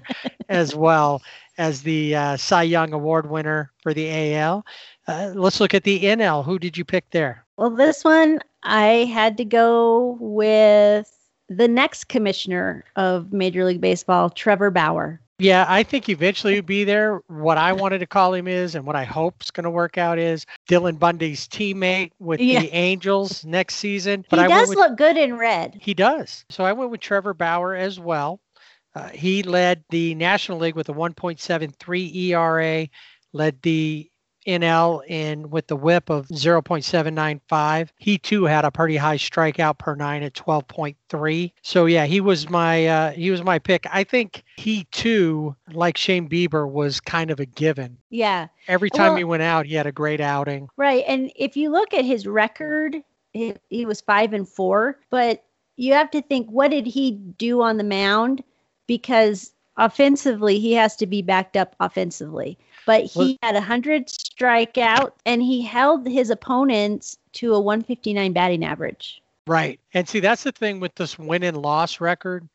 [0.48, 1.22] as well
[1.58, 4.64] as the uh, Cy Young Award winner for the AL.
[5.06, 6.44] Uh, let's look at the NL.
[6.44, 7.44] Who did you pick there?
[7.56, 11.10] Well, this one I had to go with
[11.48, 15.20] the next commissioner of Major League Baseball, Trevor Bauer.
[15.40, 17.20] Yeah, I think eventually he'll be there.
[17.28, 19.96] What I wanted to call him is, and what I hope is going to work
[19.96, 22.60] out is Dylan Bundy's teammate with Yeah.
[22.60, 24.24] the Angels next season.
[24.30, 25.78] He I does with, look good in red.
[25.80, 26.44] He does.
[26.50, 28.40] So I went with Trevor Bauer as well.
[28.96, 32.88] Uh, he led the National League with a 1.73 ERA,
[33.32, 34.10] led the
[34.48, 37.88] NL and with the whip of 0.795.
[37.98, 41.52] He too had a pretty high strikeout per nine at 12.3.
[41.62, 43.84] So yeah, he was my uh, he was my pick.
[43.92, 47.98] I think he too, like Shane Bieber, was kind of a given.
[48.10, 50.68] Yeah, Every time Well- he went out, he had a great outing.
[50.76, 51.04] right.
[51.06, 52.96] And if you look at his record,
[53.32, 54.98] he, he was five and four.
[55.10, 55.44] But
[55.76, 58.42] you have to think, what did he do on the mound?
[58.86, 62.58] Because offensively, he has to be backed up offensively.
[62.88, 68.64] But he Well- had 100 strikeout and he held his opponents to a 159 batting
[68.64, 69.20] average.
[69.46, 69.78] Right.
[69.92, 72.48] And see, that's the thing with this win and loss record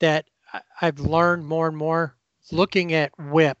[0.00, 0.26] that
[0.82, 2.14] I've learned more and more
[2.52, 3.56] looking at whip,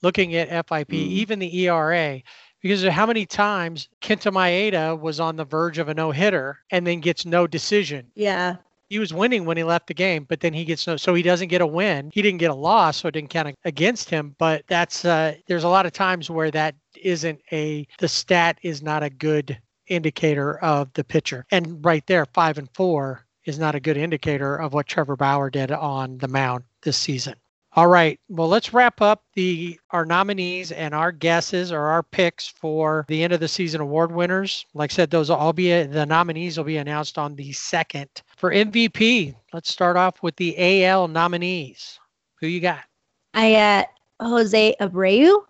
[0.00, 1.08] looking at FIP, Mm.
[1.08, 2.22] even the ERA,
[2.62, 6.58] because of how many times Kenta Maeda was on the verge of a no hitter
[6.70, 8.10] and then gets no decision.
[8.14, 8.56] Yeah.
[8.88, 11.22] He was winning when he left the game, but then he gets no, so he
[11.22, 12.10] doesn't get a win.
[12.12, 14.34] He didn't get a loss, so it didn't count against him.
[14.38, 18.82] But that's, uh, there's a lot of times where that isn't a, the stat is
[18.82, 19.58] not a good
[19.88, 21.46] indicator of the pitcher.
[21.50, 25.50] And right there, five and four is not a good indicator of what Trevor Bauer
[25.50, 27.34] did on the mound this season.
[27.76, 28.18] All right.
[28.30, 33.22] Well, let's wrap up the our nominees and our guesses or our picks for the
[33.22, 34.64] end of the season award winners.
[34.72, 38.08] Like I said, those will all be the nominees will be announced on the second.
[38.36, 41.98] For MVP, let's start off with the AL nominees.
[42.40, 42.84] Who you got?
[43.32, 43.86] I got
[44.20, 45.42] Jose Abreu,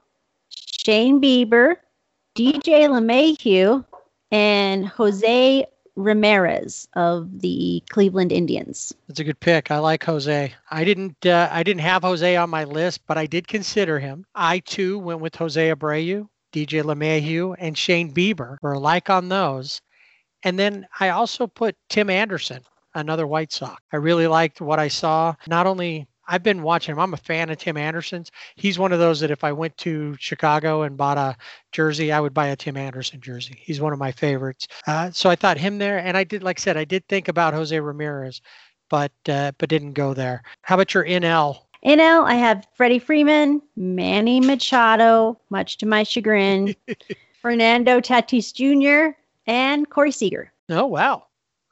[0.51, 1.77] Shane Bieber,
[2.37, 3.85] DJ LeMahieu,
[4.31, 5.67] and Jose
[5.97, 8.95] Ramirez of the Cleveland Indians.
[9.09, 9.73] That's a good pick.
[9.73, 10.55] I like Jose.
[10.71, 14.25] I didn't uh, I didn't have Jose on my list, but I did consider him.
[14.35, 18.59] I too went with Jose Abreu, DJ LeMahieu, and Shane Bieber.
[18.63, 19.81] We're alike on those.
[20.45, 22.63] And then I also put Tim Anderson,
[22.97, 23.81] another White Sox.
[23.93, 25.35] I really liked what I saw.
[25.47, 26.99] Not only I've been watching him.
[26.99, 28.31] I'm a fan of Tim Anderson's.
[28.57, 31.37] He's one of those that if I went to Chicago and bought a
[31.73, 33.57] jersey, I would buy a Tim Anderson jersey.
[33.61, 34.67] He's one of my favorites.
[34.87, 37.29] Uh, so I thought him there, and I did, like I said, I did think
[37.29, 38.41] about Jose Ramirez,
[38.89, 40.43] but uh, but didn't go there.
[40.63, 41.59] How about your NL?
[41.85, 46.75] NL, I have Freddie Freeman, Manny Machado, much to my chagrin,
[47.43, 49.17] Fernando Tatis Jr.,
[49.47, 50.53] and Corey Seager.
[50.69, 51.26] Oh wow,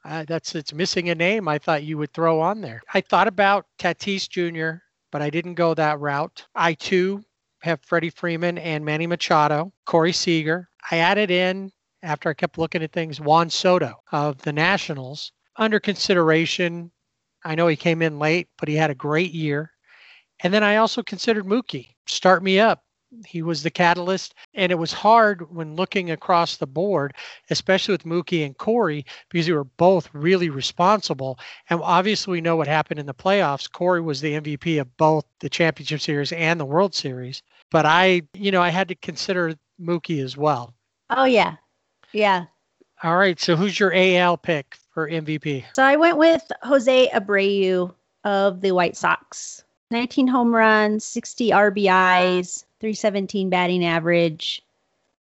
[0.05, 1.47] uh, that's it's missing a name.
[1.47, 2.81] I thought you would throw on there.
[2.93, 4.77] I thought about Tatis Jr.,
[5.11, 6.45] but I didn't go that route.
[6.55, 7.23] I too
[7.61, 10.69] have Freddie Freeman and Manny Machado, Corey Seager.
[10.91, 11.71] I added in
[12.03, 16.91] after I kept looking at things Juan Soto of the Nationals under consideration.
[17.43, 19.71] I know he came in late, but he had a great year.
[20.41, 21.95] And then I also considered Mookie.
[22.07, 22.84] Start me up.
[23.25, 24.33] He was the catalyst.
[24.53, 27.13] And it was hard when looking across the board,
[27.49, 31.39] especially with Mookie and Corey, because they were both really responsible.
[31.69, 33.71] And obviously, we know what happened in the playoffs.
[33.71, 37.41] Corey was the MVP of both the championship series and the World Series.
[37.71, 40.73] But I, you know, I had to consider Mookie as well.
[41.09, 41.55] Oh yeah,
[42.13, 42.45] yeah.
[43.03, 43.39] All right.
[43.39, 45.65] So who's your AL pick for MVP?
[45.75, 47.93] So I went with Jose Abreu
[48.23, 49.63] of the White Sox.
[49.91, 54.61] 19 home runs, 60 RBIs, 317 batting average.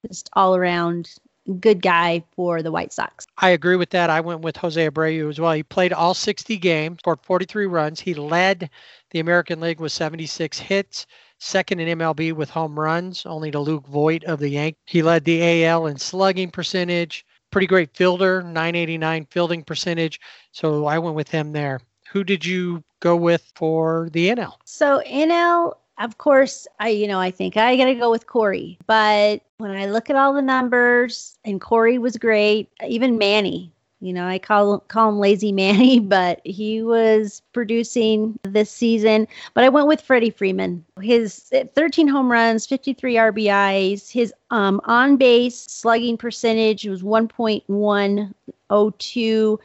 [0.07, 1.13] Just all around
[1.59, 3.27] good guy for the White Sox.
[3.39, 4.09] I agree with that.
[4.09, 5.51] I went with Jose Abreu as well.
[5.51, 7.99] He played all 60 games, scored 43 runs.
[7.99, 8.69] He led
[9.09, 11.07] the American League with 76 hits,
[11.39, 14.79] second in MLB with home runs, only to Luke Voit of the Yankees.
[14.85, 17.25] He led the AL in slugging percentage.
[17.51, 20.21] Pretty great fielder, 989 fielding percentage.
[20.53, 21.81] So I went with him there.
[22.13, 24.53] Who did you go with for the NL?
[24.63, 28.77] So NL, of course, I you know I think I got to go with Corey.
[28.87, 32.69] But when I look at all the numbers, and Corey was great.
[32.87, 33.71] Even Manny,
[34.01, 39.27] you know, I call call him Lazy Manny, but he was producing this season.
[39.53, 40.83] But I went with Freddie Freeman.
[40.99, 44.11] His 13 home runs, 53 RBIs.
[44.11, 49.59] His um, on base slugging percentage was 1.102.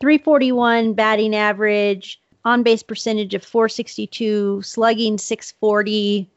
[0.00, 6.28] 341 batting average, on base percentage of 462, slugging 640.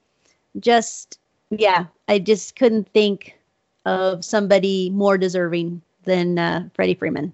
[0.59, 3.37] Just, yeah, I just couldn't think
[3.85, 7.33] of somebody more deserving than uh, Freddie Freeman.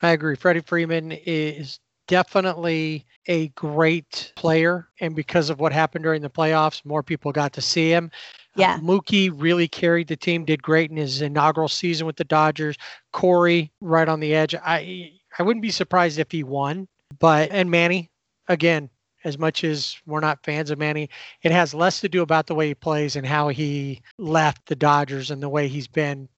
[0.00, 0.36] I agree.
[0.36, 1.78] Freddie Freeman is
[2.08, 4.88] definitely a great player.
[5.00, 8.10] And because of what happened during the playoffs, more people got to see him.
[8.56, 8.74] Yeah.
[8.74, 12.76] Uh, Mookie really carried the team, did great in his inaugural season with the Dodgers.
[13.12, 14.54] Corey right on the edge.
[14.54, 16.86] I I wouldn't be surprised if he won,
[17.22, 18.10] but and Manny,
[18.48, 18.90] again,
[19.24, 21.08] as much as we're not fans of Manny,
[21.42, 24.74] it has less to do about the way he plays and how he left the
[24.74, 26.28] Dodgers and the way he's been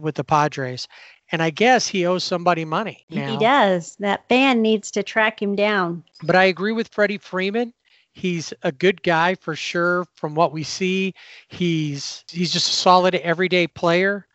[0.00, 0.86] with the Padres.
[1.32, 3.04] And I guess he owes somebody money.
[3.10, 3.26] Now.
[3.26, 3.96] He does.
[3.98, 6.04] That fan needs to track him down.
[6.22, 7.74] But I agree with Freddie Freeman.
[8.12, 11.14] He's a good guy for sure from what we see.
[11.48, 14.26] He's he's just a solid everyday player.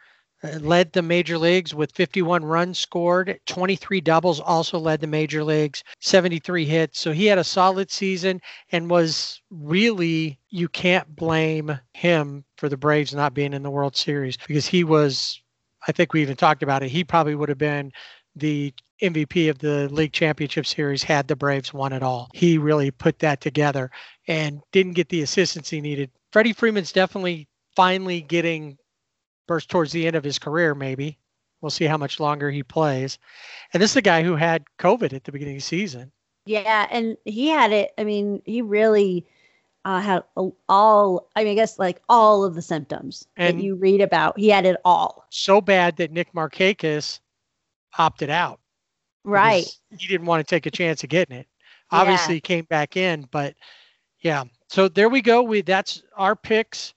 [0.44, 5.44] Uh, led the major leagues with 51 runs scored, 23 doubles, also led the major
[5.44, 7.00] leagues, 73 hits.
[7.00, 8.40] So he had a solid season
[8.72, 13.96] and was really, you can't blame him for the Braves not being in the World
[13.96, 15.42] Series because he was,
[15.88, 17.92] I think we even talked about it, he probably would have been
[18.36, 22.30] the MVP of the league championship series had the Braves won it all.
[22.34, 23.90] He really put that together
[24.28, 26.12] and didn't get the assistance he needed.
[26.32, 28.78] Freddie Freeman's definitely finally getting
[29.48, 31.18] burst towards the end of his career, maybe.
[31.62, 33.18] We'll see how much longer he plays.
[33.74, 36.12] And this is the guy who had COVID at the beginning of the season.
[36.46, 37.92] Yeah, and he had it.
[37.98, 39.26] I mean, he really
[39.84, 40.24] uh, had
[40.70, 41.30] all.
[41.36, 44.38] I mean, I guess like all of the symptoms and that you read about.
[44.38, 45.26] He had it all.
[45.30, 47.20] So bad that Nick Markakis
[47.98, 48.60] opted out.
[49.24, 49.66] Right.
[49.98, 51.48] He didn't want to take a chance of getting it.
[51.92, 52.42] Obviously, yeah.
[52.42, 53.56] came back in, but
[54.22, 54.44] yeah.
[54.70, 55.42] So there we go.
[55.42, 56.94] We that's our picks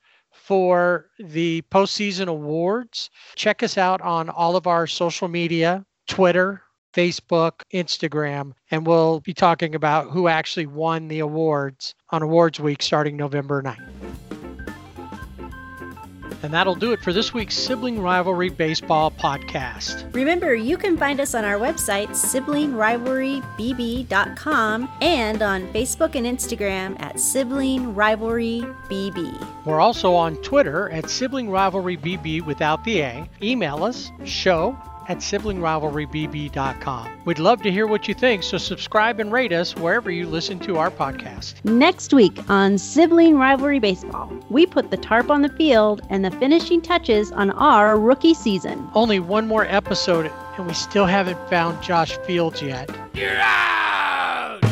[0.51, 3.09] for the postseason awards.
[3.37, 6.61] Check us out on all of our social media Twitter,
[6.93, 12.83] Facebook, Instagram, and we'll be talking about who actually won the awards on Awards Week
[12.83, 14.40] starting November 9th.
[16.43, 20.15] And that'll do it for this week's Sibling Rivalry Baseball podcast.
[20.15, 27.19] Remember, you can find us on our website, siblingrivalrybb.com, and on Facebook and Instagram at
[27.21, 29.65] Sibling Rivalry BB.
[29.67, 33.29] We're also on Twitter at Sibling Rivalry BB without the A.
[33.43, 34.79] Email us, show
[35.09, 37.21] at siblingrivalrybb.com.
[37.25, 40.59] We'd love to hear what you think, so subscribe and rate us wherever you listen
[40.61, 41.65] to our podcast.
[41.65, 46.31] Next week on Sibling Rivalry Baseball, we put the tarp on the field and the
[46.31, 48.89] finishing touches on our rookie season.
[48.95, 52.91] Only one more episode, and we still haven't found Josh Fields yet.
[53.15, 54.70] Yeah!